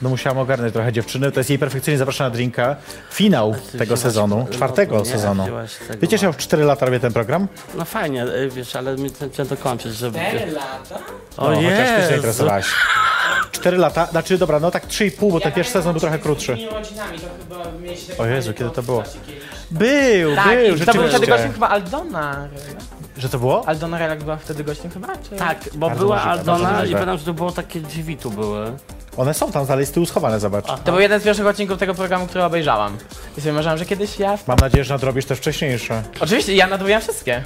[0.03, 1.31] No musiałam ogarnąć trochę dziewczyny.
[1.31, 2.75] To jest jej perfekcyjnie zapraszana drinka.
[3.11, 5.43] Finał tego sezonu, czwartego nie, sezonu.
[5.43, 5.99] wzięłaś tego.
[6.01, 7.47] Wiecie, że ja już 4 lata robię ten program?
[7.75, 10.19] No fajnie, y, wiesz, ale mi chciałem to kończyć, żeby...
[10.53, 10.95] lata?
[11.37, 12.07] O No, chociaż ty się Jezu.
[12.09, 12.65] zainteresowałaś.
[13.51, 16.51] 4 lata, znaczy dobra, no tak 3,5, bo ten pierwszy sezon był trochę krótszy.
[16.71, 18.17] rodzinami, to chyba mieliście...
[18.17, 19.03] O Jezu, kiedy to było?
[19.71, 21.27] Był, Tak, był, i to był wtedy rzeczywiście.
[21.31, 22.47] gościem chyba Aldona.
[23.17, 23.67] Że to było?
[23.67, 25.07] Aldona Relak była wtedy gościem chyba?
[25.29, 25.35] Czy...
[25.35, 26.99] Tak, bo Bardzo była możliwe, bardzo Aldona i możliwe.
[26.99, 28.71] pamiętam, że to było takie drzwi tu były.
[29.17, 30.65] One są tam dalej z tyłu schowane, zobacz.
[30.65, 32.97] To był jeden z pierwszych odcinków tego programu, który obejrzałam.
[33.37, 34.37] I sobie marzyłam, że kiedyś ja...
[34.47, 36.03] Mam nadzieję, że nadrobisz też wcześniejsze.
[36.19, 37.43] Oczywiście, ja nadrobiłam wszystkie.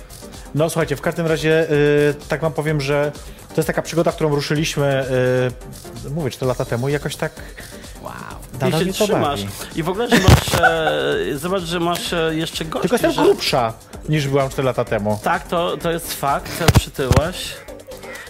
[0.55, 3.11] No słuchajcie, w każdym razie y, tak wam powiem, że
[3.49, 5.05] to jest taka przygoda, którą ruszyliśmy,
[6.05, 7.31] y, mówię, 4 lata temu i jakoś tak
[8.01, 8.13] Wow.
[8.53, 9.43] I nadal się mnie to trzymasz.
[9.43, 9.53] bawi.
[9.75, 10.53] I w ogóle, że masz...
[10.61, 12.81] E, zobacz, że masz e, jeszcze gości.
[12.81, 13.21] Tylko jestem że...
[13.21, 13.73] grubsza
[14.09, 15.19] niż byłam 4 lata temu.
[15.23, 17.53] Tak, to, to jest fakt, przytyłeś.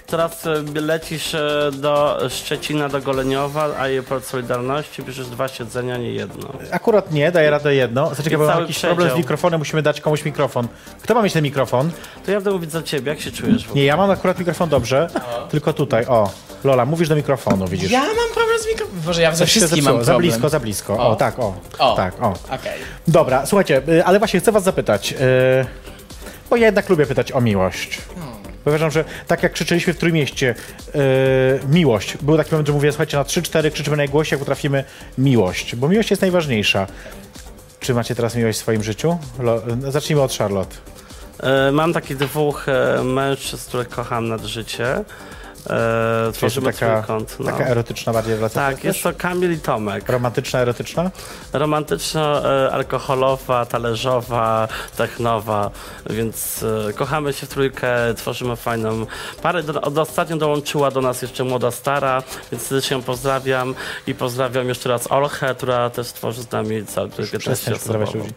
[0.08, 5.98] Teraz e, lecisz e, do Szczecina, do Goleniowa, a je po Solidarności bierzesz dwa siedzenia,
[5.98, 6.50] nie jedno.
[6.72, 8.16] Akurat nie, daję radę jedno.
[8.16, 8.96] Znaczy, bo mam jakiś przedział.
[8.96, 10.68] problem z mikrofonem, musimy dać komuś mikrofon.
[11.04, 11.92] Kto ma mieć ten mikrofon?
[12.26, 13.82] To ja będę mówić za ciebie, jak się czujesz w ogóle?
[13.82, 15.08] Nie, ja mam akurat mikrofon dobrze,
[15.50, 16.30] tylko tutaj, o.
[16.64, 17.92] Lola, mówisz do mikrofonu, widzisz.
[17.92, 19.02] Ja mam problem z mikrofonem.
[19.06, 20.18] Boże, ja ze wszystkim mam Za problem.
[20.18, 20.94] blisko, za blisko.
[20.98, 21.16] O, O.
[21.16, 21.54] tak, o.
[21.80, 21.96] O.
[21.96, 22.30] Tak, o.
[22.30, 22.80] Okej.
[23.08, 25.16] Dobra, słuchajcie, y, ale właśnie chcę was zapytać, y,
[26.50, 28.02] bo ja jednak lubię pytać o miłość.
[28.18, 28.37] Bo
[28.68, 30.56] Uważam, że tak jak krzyczeliśmy w Trójmieście,
[30.96, 31.00] y,
[31.70, 32.18] miłość.
[32.18, 34.84] Był taki moment, że mówię, słuchajcie, na 3-4 krzyczymy najgłośniej, jak potrafimy
[35.18, 36.88] miłość, bo miłość jest najważniejsza.
[37.80, 39.18] Czy macie teraz miłość w swoim życiu?
[39.40, 40.76] Lo, y, zacznijmy od Charlotte.
[41.40, 45.04] E, mam takich dwóch e, mężczyzn, których kocham nad życie.
[45.70, 47.36] E, tworzymy taka, trójkąt.
[47.40, 47.46] No.
[47.46, 48.62] taka erotyczna bardziej relacja.
[48.62, 50.10] Tak, jest to Kamil i Tomek.
[50.10, 51.12] Romantyczna, erotyczna?
[51.54, 55.72] Romantyczno-alkoholowa, talerzowa, technowa,
[56.10, 59.06] więc e, kochamy się w trójkę, tworzymy fajną
[59.42, 59.64] parę.
[59.64, 63.76] Do, od ostatnio dołączyła do nas jeszcze młoda stara, więc ją pozdrawiam
[64.08, 66.86] i pozdrawiam jeszcze raz Olchę, która też tworzy z nami
[67.40, 68.30] Przestań pozdrawiać osobową.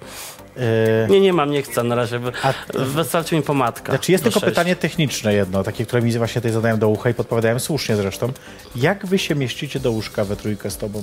[0.60, 2.20] Y, Nie, nie mam, nie chcę na razie.
[2.42, 3.92] A- Wystarczy mi pomadka.
[3.92, 4.50] Znaczy jest tylko sześć.
[4.50, 8.32] pytanie techniczne jedno, takie, które mi właśnie tutaj zadałem do ucha i podpowiadałem słusznie zresztą.
[8.76, 11.02] Jak wy się mieścicie do łóżka we trójkę z tobą?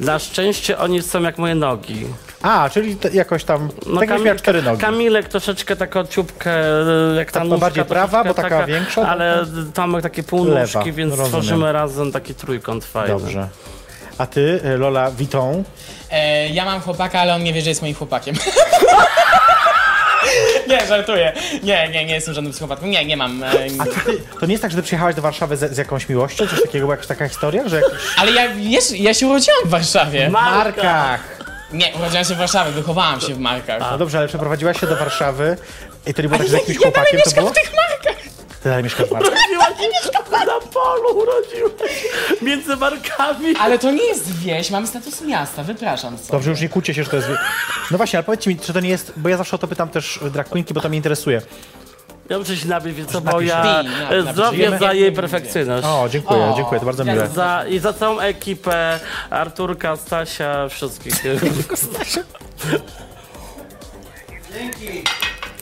[0.00, 2.06] Na szczęście oni są jak moje nogi.
[2.42, 4.80] A, czyli jakoś tam, No, tak Kamil- cztery nogi.
[4.80, 6.50] Kamilek troszeczkę taką ciupkę,
[7.12, 9.08] e, jak ta Ta nóżka, bardziej prawa, bo taka większa?
[9.08, 11.30] Ale Tomek takie półnóżki, Lewa, więc rozumiem.
[11.30, 13.08] tworzymy razem taki trójkąt fajny.
[13.18, 13.48] Dobrze.
[14.18, 15.64] A ty, y, Lola Witą,
[16.10, 18.36] E, ja mam chłopaka, ale on nie wie, że jest moim chłopakiem.
[20.68, 21.32] nie, żartuję.
[21.62, 22.86] Nie, nie, nie jestem żadnym psychopatką.
[22.86, 23.42] Nie, nie mam.
[23.42, 23.48] E,
[23.78, 26.46] a ty, to nie jest tak, że ty przyjechałaś do Warszawy z, z jakąś miłością?
[26.46, 27.92] Coś takiego, jakaś taka historia, że jakiś...
[28.16, 30.28] ale ja, ja, ja się urodziłam w Warszawie.
[30.28, 31.20] W Markach!
[31.72, 33.80] Nie, urodziłam się w Warszawie, wychowałam się w Markach.
[33.90, 35.56] No dobrze, ale przeprowadziłaś się do Warszawy
[36.06, 37.50] i to nie było tak, że z ja, jakimś ja chłopakiem to było?
[37.50, 37.95] w tych Markach.
[38.66, 39.32] Ty dalej mieszkasz w Markach.
[40.46, 42.06] Na polu urodziłeś
[42.42, 43.56] między markami.
[43.60, 46.30] Ale to nie jest wieś, mamy status miasta, wypraszam sobie.
[46.32, 47.28] Dobrze, już nie kłóćcie się, że to jest...
[47.90, 49.12] No właśnie, ale powiedzcie mi, czy to nie jest...
[49.16, 51.42] Bo ja zawsze o to pytam też drag queenki, bo to mnie interesuje.
[52.28, 53.62] Ja muszę się napić, więc co, bo Napisz ja się.
[53.62, 54.32] Pij, napisz, e, napisz.
[54.32, 54.78] zdrowie Żyjemy.
[54.78, 55.86] za jej perfekcyjność.
[55.86, 57.28] O, dziękuję, O, dziękuję, to bardzo ja miłe.
[57.28, 59.00] Za, I za całą ekipę,
[59.30, 61.14] Arturka, Stasia, wszystkich.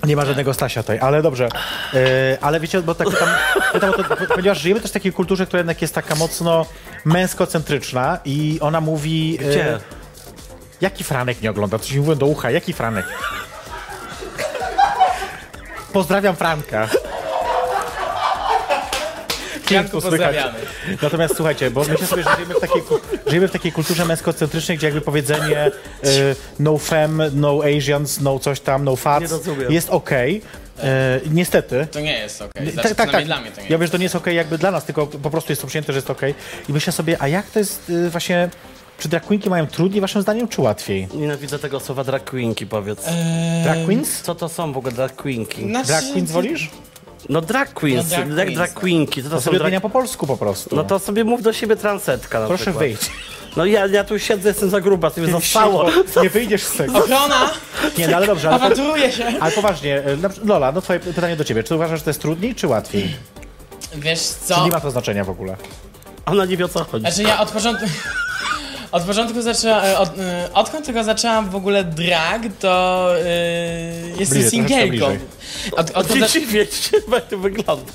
[0.07, 1.49] Nie ma żadnego Stasia tutaj, ale dobrze.
[1.93, 2.01] Yy,
[2.41, 3.29] ale wiecie, bo tak tam,
[3.73, 6.67] pytam o to, ponieważ żyjemy też w takiej kulturze, która jednak jest taka mocno
[7.05, 9.33] męskocentryczna i ona mówi...
[9.33, 9.79] yy, Gdzie?
[10.81, 11.79] Jaki Franek nie ogląda?
[11.79, 13.07] Coś mi mówią do ucha, jaki Franek?
[15.93, 16.89] Pozdrawiam Franka.
[19.71, 20.11] Janku, słychać.
[20.11, 20.59] pozdrawiamy.
[21.03, 22.83] Natomiast słuchajcie, bo myślę sobie, że żyjemy w takiej,
[23.27, 25.67] żyjemy w takiej kulturze męskocentrycznej, gdzie jakby powiedzenie
[26.05, 29.33] y, no femme, no Asians, no coś tam, no fats
[29.69, 30.43] jest okej.
[30.79, 30.83] Y,
[31.31, 31.87] niestety.
[31.93, 32.65] To nie jest okej.
[32.65, 33.07] Tak, Znaczy, tak, tak.
[33.07, 34.85] przynajmniej dla mnie to nie Ja wiem, że to nie jest okej jakby dla nas,
[34.85, 36.35] tylko po prostu jest to przyjęte, że jest okej.
[36.69, 38.49] I myślę sobie, a jak to jest y, właśnie...
[38.99, 41.09] Czy drag queenki mają trudniej waszym zdaniem, czy łatwiej?
[41.15, 43.05] Nienawidzę tego słowa drag queenki, powiedz.
[43.65, 44.23] Drag queens?
[44.23, 45.62] Co to są w ogóle drag queenki?
[45.69, 46.71] Znaczy, Drag queens wolisz?
[47.29, 48.81] No drag queens, No, drag jak queens, drag no.
[48.81, 49.22] queenki.
[49.22, 49.66] Co to, To są sobie drag...
[49.66, 50.77] odmienia po polsku po prostu.
[50.77, 52.79] No to sobie mów do siebie transetka na Proszę przykład.
[52.85, 53.11] wyjść.
[53.57, 55.91] No ja, ja tu siedzę, jestem za gruba, sobie zostało.
[55.91, 56.99] Cicho, Nie wyjdziesz z tego.
[56.99, 57.51] Ochrona!
[57.99, 59.25] Nie, no ale dobrze, ale, Awanturuje się!
[59.41, 60.03] ale poważnie.
[60.22, 61.62] na przykład- Lola, no twoje pytanie do ciebie.
[61.62, 63.16] Czy uważasz, że to jest trudniej, czy łatwiej?
[63.95, 64.64] Wiesz Czy co?
[64.64, 65.57] nie ma to znaczenia w ogóle?
[66.27, 67.01] Ona nie wie o co chodzi.
[67.07, 67.87] Znaczy ja od początku...
[68.95, 73.24] Od początku zaczęłam, e, od, e, odkąd tylko zaczęłam w ogóle drag, to e,
[74.09, 74.88] jestem Bliżej, singielką.
[74.88, 75.18] bliżej.
[75.72, 77.92] Od, odkąd, Nie za, dziwię się, jak to wygląda.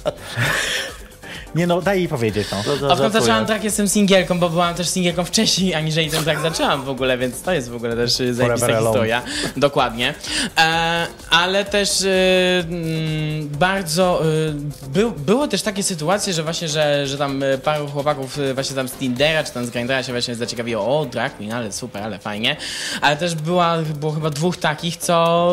[1.55, 2.57] Nie no, daj jej powiedzieć, no.
[2.67, 6.41] No, to odkąd zaczęłam drag jestem singielką, bo byłam też singielką wcześniej, aniżeli ten drag
[6.41, 9.21] zaczęłam w ogóle, więc to jest w ogóle też zajebista historia.
[9.57, 10.13] Dokładnie.
[10.57, 12.07] E, ale też e,
[12.59, 14.21] mm, bardzo...
[14.85, 18.53] E, był, było też takie sytuacje, że właśnie, że, że tam e, paru chłopaków e,
[18.53, 21.71] właśnie tam z Tindera czy tam z Grindera się właśnie zaciekawiło, o drag queen, ale
[21.71, 22.55] super, ale fajnie.
[23.01, 25.49] Ale też była, było chyba dwóch takich, co...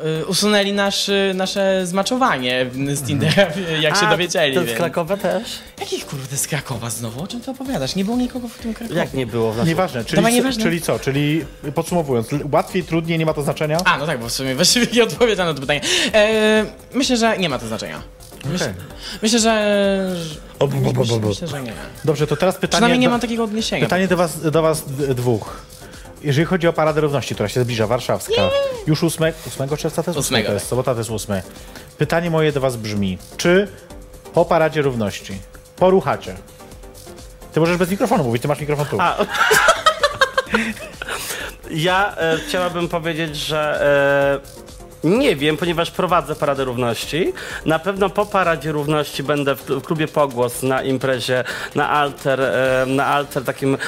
[0.00, 3.46] e, usunęli nasz, e, nasze zmaczowanie z Tindera,
[3.80, 4.54] jak się A, dowiedzieli.
[4.54, 5.42] Ten z więc- Krakowa też?
[5.80, 7.22] Jakich kurde z Krakowa znowu?
[7.22, 7.94] O czym ty opowiadasz?
[7.94, 9.00] Nie było nikogo w tym Krakowie.
[9.00, 9.52] Jak nie było?
[9.52, 10.62] w naszym- Nieważne, czyli, co- nieważne.
[10.62, 10.98] czyli co?
[10.98, 11.44] Czyli
[11.74, 13.78] podsumowując, łatwiej, trudniej, nie ma to znaczenia?
[13.84, 15.80] A, no tak, bo w sumie właściwie nie odpowiedziano na to pytanie.
[16.14, 18.02] E, myślę, że nie ma to znaczenia.
[18.56, 18.68] Okej.
[19.22, 20.14] Myślę, że...
[20.58, 21.72] O, bu, bu, bu, Myślę, myślę że nie.
[22.04, 23.86] Dobrze, to teraz pytanie, Przynajmniej nie do, ma takiego odniesienia.
[23.86, 24.84] pytanie do, was, do was
[25.14, 25.56] dwóch.
[26.22, 28.42] Jeżeli chodzi o Paradę Równości, która się zbliża, warszawska,
[28.86, 30.70] już 8, 8 czerwca to jest 8, Ósmego, to jest tak.
[30.70, 31.42] sobota, to jest 8.
[31.98, 33.68] Pytanie moje do was brzmi, czy
[34.34, 35.38] po Paradzie Równości
[35.76, 36.34] poruchacie?
[37.52, 38.96] Ty możesz bez mikrofonu mówić, ty masz mikrofon tu.
[39.00, 39.16] A,
[41.70, 43.82] ja e, chciałabym powiedzieć, że
[44.44, 44.67] e,
[45.04, 47.32] nie wiem, ponieważ prowadzę Paradę Równości.
[47.66, 51.44] Na pewno po Paradzie Równości będę w, klubie Pogłos na imprezie,
[51.74, 53.78] na alter, e, na alter takim e,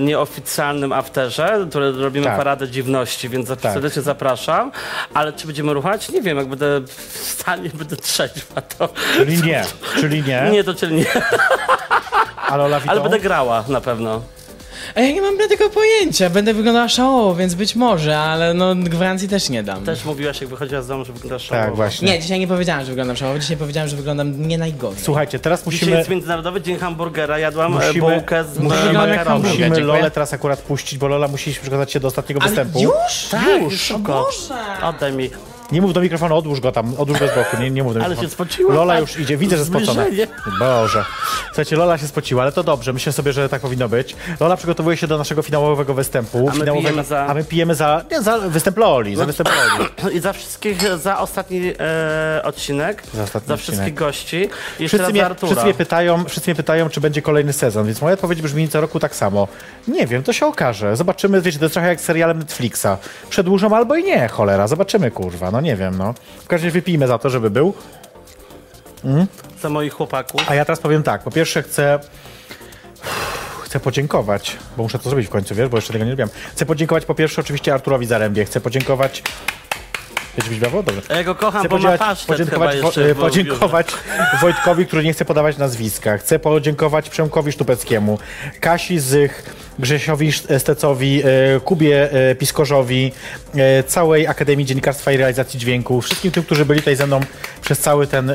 [0.00, 2.36] nieoficjalnym afterze, które robimy Tak.
[2.36, 3.60] Paradę Dziwności, więc Tak.
[3.60, 4.72] serdecznie zapraszam.
[5.14, 6.08] Ale czy będziemy ruchać?
[6.08, 8.88] Nie wiem, jak będę w stanie, będę trzeźwa, to...
[9.16, 9.64] Czyli nie,
[10.00, 11.06] czyli nie, Nie, to czyli nie,
[12.48, 14.22] ale ale będę grała na pewno.
[14.94, 16.30] A ja nie mam tego pojęcia.
[16.30, 19.84] Będę wyglądała szałowo, więc być może, ale no gwarancji też nie dam.
[19.84, 21.76] Też mówiłaś, jak wychodziłaś z domu, że wyglądasz Tak, szałowo.
[21.76, 22.08] właśnie.
[22.08, 23.38] Nie, dzisiaj nie powiedziałem, że wyglądam szałowo.
[23.38, 25.04] Dzisiaj powiedziałem, że wyglądam nie najgorzej.
[25.04, 25.96] Słuchajcie, teraz Dzisiaj musimy...
[25.96, 29.42] jest Międzynarodowy Dzień Hamburgera, jadłam Musimy- musimy, bułkę z musimy- musimy, jak makaronem.
[29.42, 29.84] Musimy dziękuję.
[29.84, 32.80] Lolę teraz akurat puścić, bo Lola musi przekazać się do ostatniego Ale występu.
[32.82, 33.28] już?
[33.30, 33.72] Tak, Już.
[33.72, 34.28] już szybko.
[34.82, 35.30] Oddaj mi.
[35.72, 38.00] Nie mów do mikrofonu, odłóż go tam, odłóż go z boku, nie, nie mów do
[38.00, 38.28] Ale mikrofonu.
[38.28, 38.74] się spociła.
[38.74, 40.04] Lola już idzie, widzę, że spocona.
[40.58, 41.04] Boże.
[41.46, 44.16] Słuchajcie, Lola się spociła, ale to dobrze, myślę sobie, że tak powinno być.
[44.40, 46.38] Lola przygotowuje się do naszego finałowego występu.
[46.38, 49.48] A my finałowego, pijemy za- A my pijemy za, nie, za występ Loli, za występ
[49.48, 49.90] Loli.
[50.16, 53.60] I za wszystkich, za ostatni e, odcinek, Za ostatni za odcinek.
[53.78, 54.36] wszystkich gości.
[54.36, 57.86] I jeszcze Wszyscy raz mnie, wszyscy, mnie pytają, wszyscy mnie pytają, czy będzie kolejny sezon,
[57.86, 59.48] więc moja odpowiedź brzmi co roku tak samo.
[59.88, 60.96] Nie wiem, to się okaże.
[60.96, 62.86] Zobaczymy, wiecie, to jest trochę jak serialem Netflixa.
[63.30, 66.14] Przedłużą albo i nie, cholera, zobaczymy, kurwa, no nie wiem, no.
[66.44, 67.74] W każdym razie wypijmy za to, żeby był.
[69.60, 70.50] Za moich chłopaków.
[70.50, 72.00] A ja teraz powiem tak, po pierwsze chcę...
[73.62, 76.30] Chcę podziękować, bo muszę to zrobić w końcu, wiesz, bo jeszcze tego nie robiłem.
[76.52, 78.44] Chcę podziękować po pierwsze oczywiście Arturowi Zarębie.
[78.44, 79.22] Chcę podziękować...
[80.32, 80.82] Chcecie być brawo?
[80.82, 81.02] Dobrze.
[81.10, 83.86] Ja go kocham, Chcę bo ma podziękować, pasztet podziękować, chyba jeszcze e, podziękować
[84.42, 86.18] Wojtkowi, który nie chce podawać nazwiska.
[86.18, 88.18] Chcę podziękować Przemkowi Sztupeckiemu,
[88.60, 91.22] Kasi Zych, Grzesiowi Sz- Stecowi,
[91.56, 93.12] e, Kubie e, Piskorzowi,
[93.56, 97.20] e, całej Akademii Dziennikarstwa i Realizacji Dźwięku, wszystkim tym, którzy byli tutaj ze mną
[97.62, 98.34] przez cały ten e,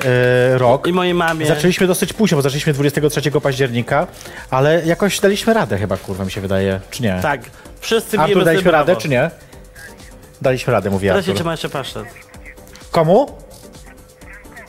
[0.58, 0.88] rok.
[0.88, 1.46] I mojej mamie.
[1.46, 4.08] Zaczęliśmy dosyć późno, bo zaczęliśmy 23 października,
[4.52, 7.20] ale jakoś daliśmy radę chyba, kurwa, mi się wydaje, czy nie?
[7.22, 7.42] Tak.
[7.80, 9.30] Wszyscy Artur, daliśmy radę, czy nie?
[10.42, 12.06] Daliśmy radę, mówię Teraz się trzyma jeszcze pasztet.
[12.92, 13.38] Komu?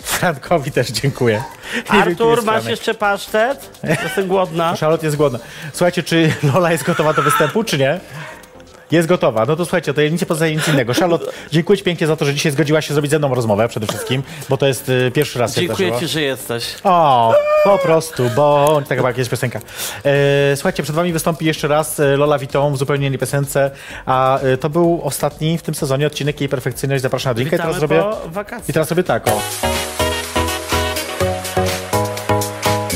[0.02, 1.42] Frankowi też dziękuję.
[1.92, 3.80] Nie Artur, masz jeszcze pasztet?
[4.02, 4.74] Jestem głodna.
[4.80, 5.38] Charlotte jest głodna.
[5.72, 8.00] Słuchajcie, czy Lola jest gotowa do występu, czy nie?
[8.90, 9.44] Jest gotowa.
[9.46, 10.94] No to słuchajcie, to ja nic nie pozostaje nic innego.
[10.94, 13.86] Charlotte, dziękuję Ci pięknie za to, że dzisiaj zgodziłaś się zrobić ze mną rozmowę przede
[13.86, 16.74] wszystkim, bo to jest y, pierwszy raz Dziękuję ci, że jesteś.
[16.84, 17.34] O,
[17.64, 19.60] po prostu, bądź, taka była jest piosenka.
[20.04, 23.70] E, słuchajcie, przed wami wystąpi jeszcze raz e, Lola Witą w zupełnie innej piosence,
[24.06, 27.02] a e, to był ostatni w tym sezonie odcinek Jej Perfekcyjność.
[27.02, 28.00] Zapraszam na drinkę i teraz robię...
[28.00, 28.68] po wakacjach.
[28.68, 29.40] I teraz robię tak, o.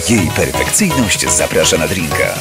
[0.09, 2.35] Jej perfekcyjność zaprasza na drinka.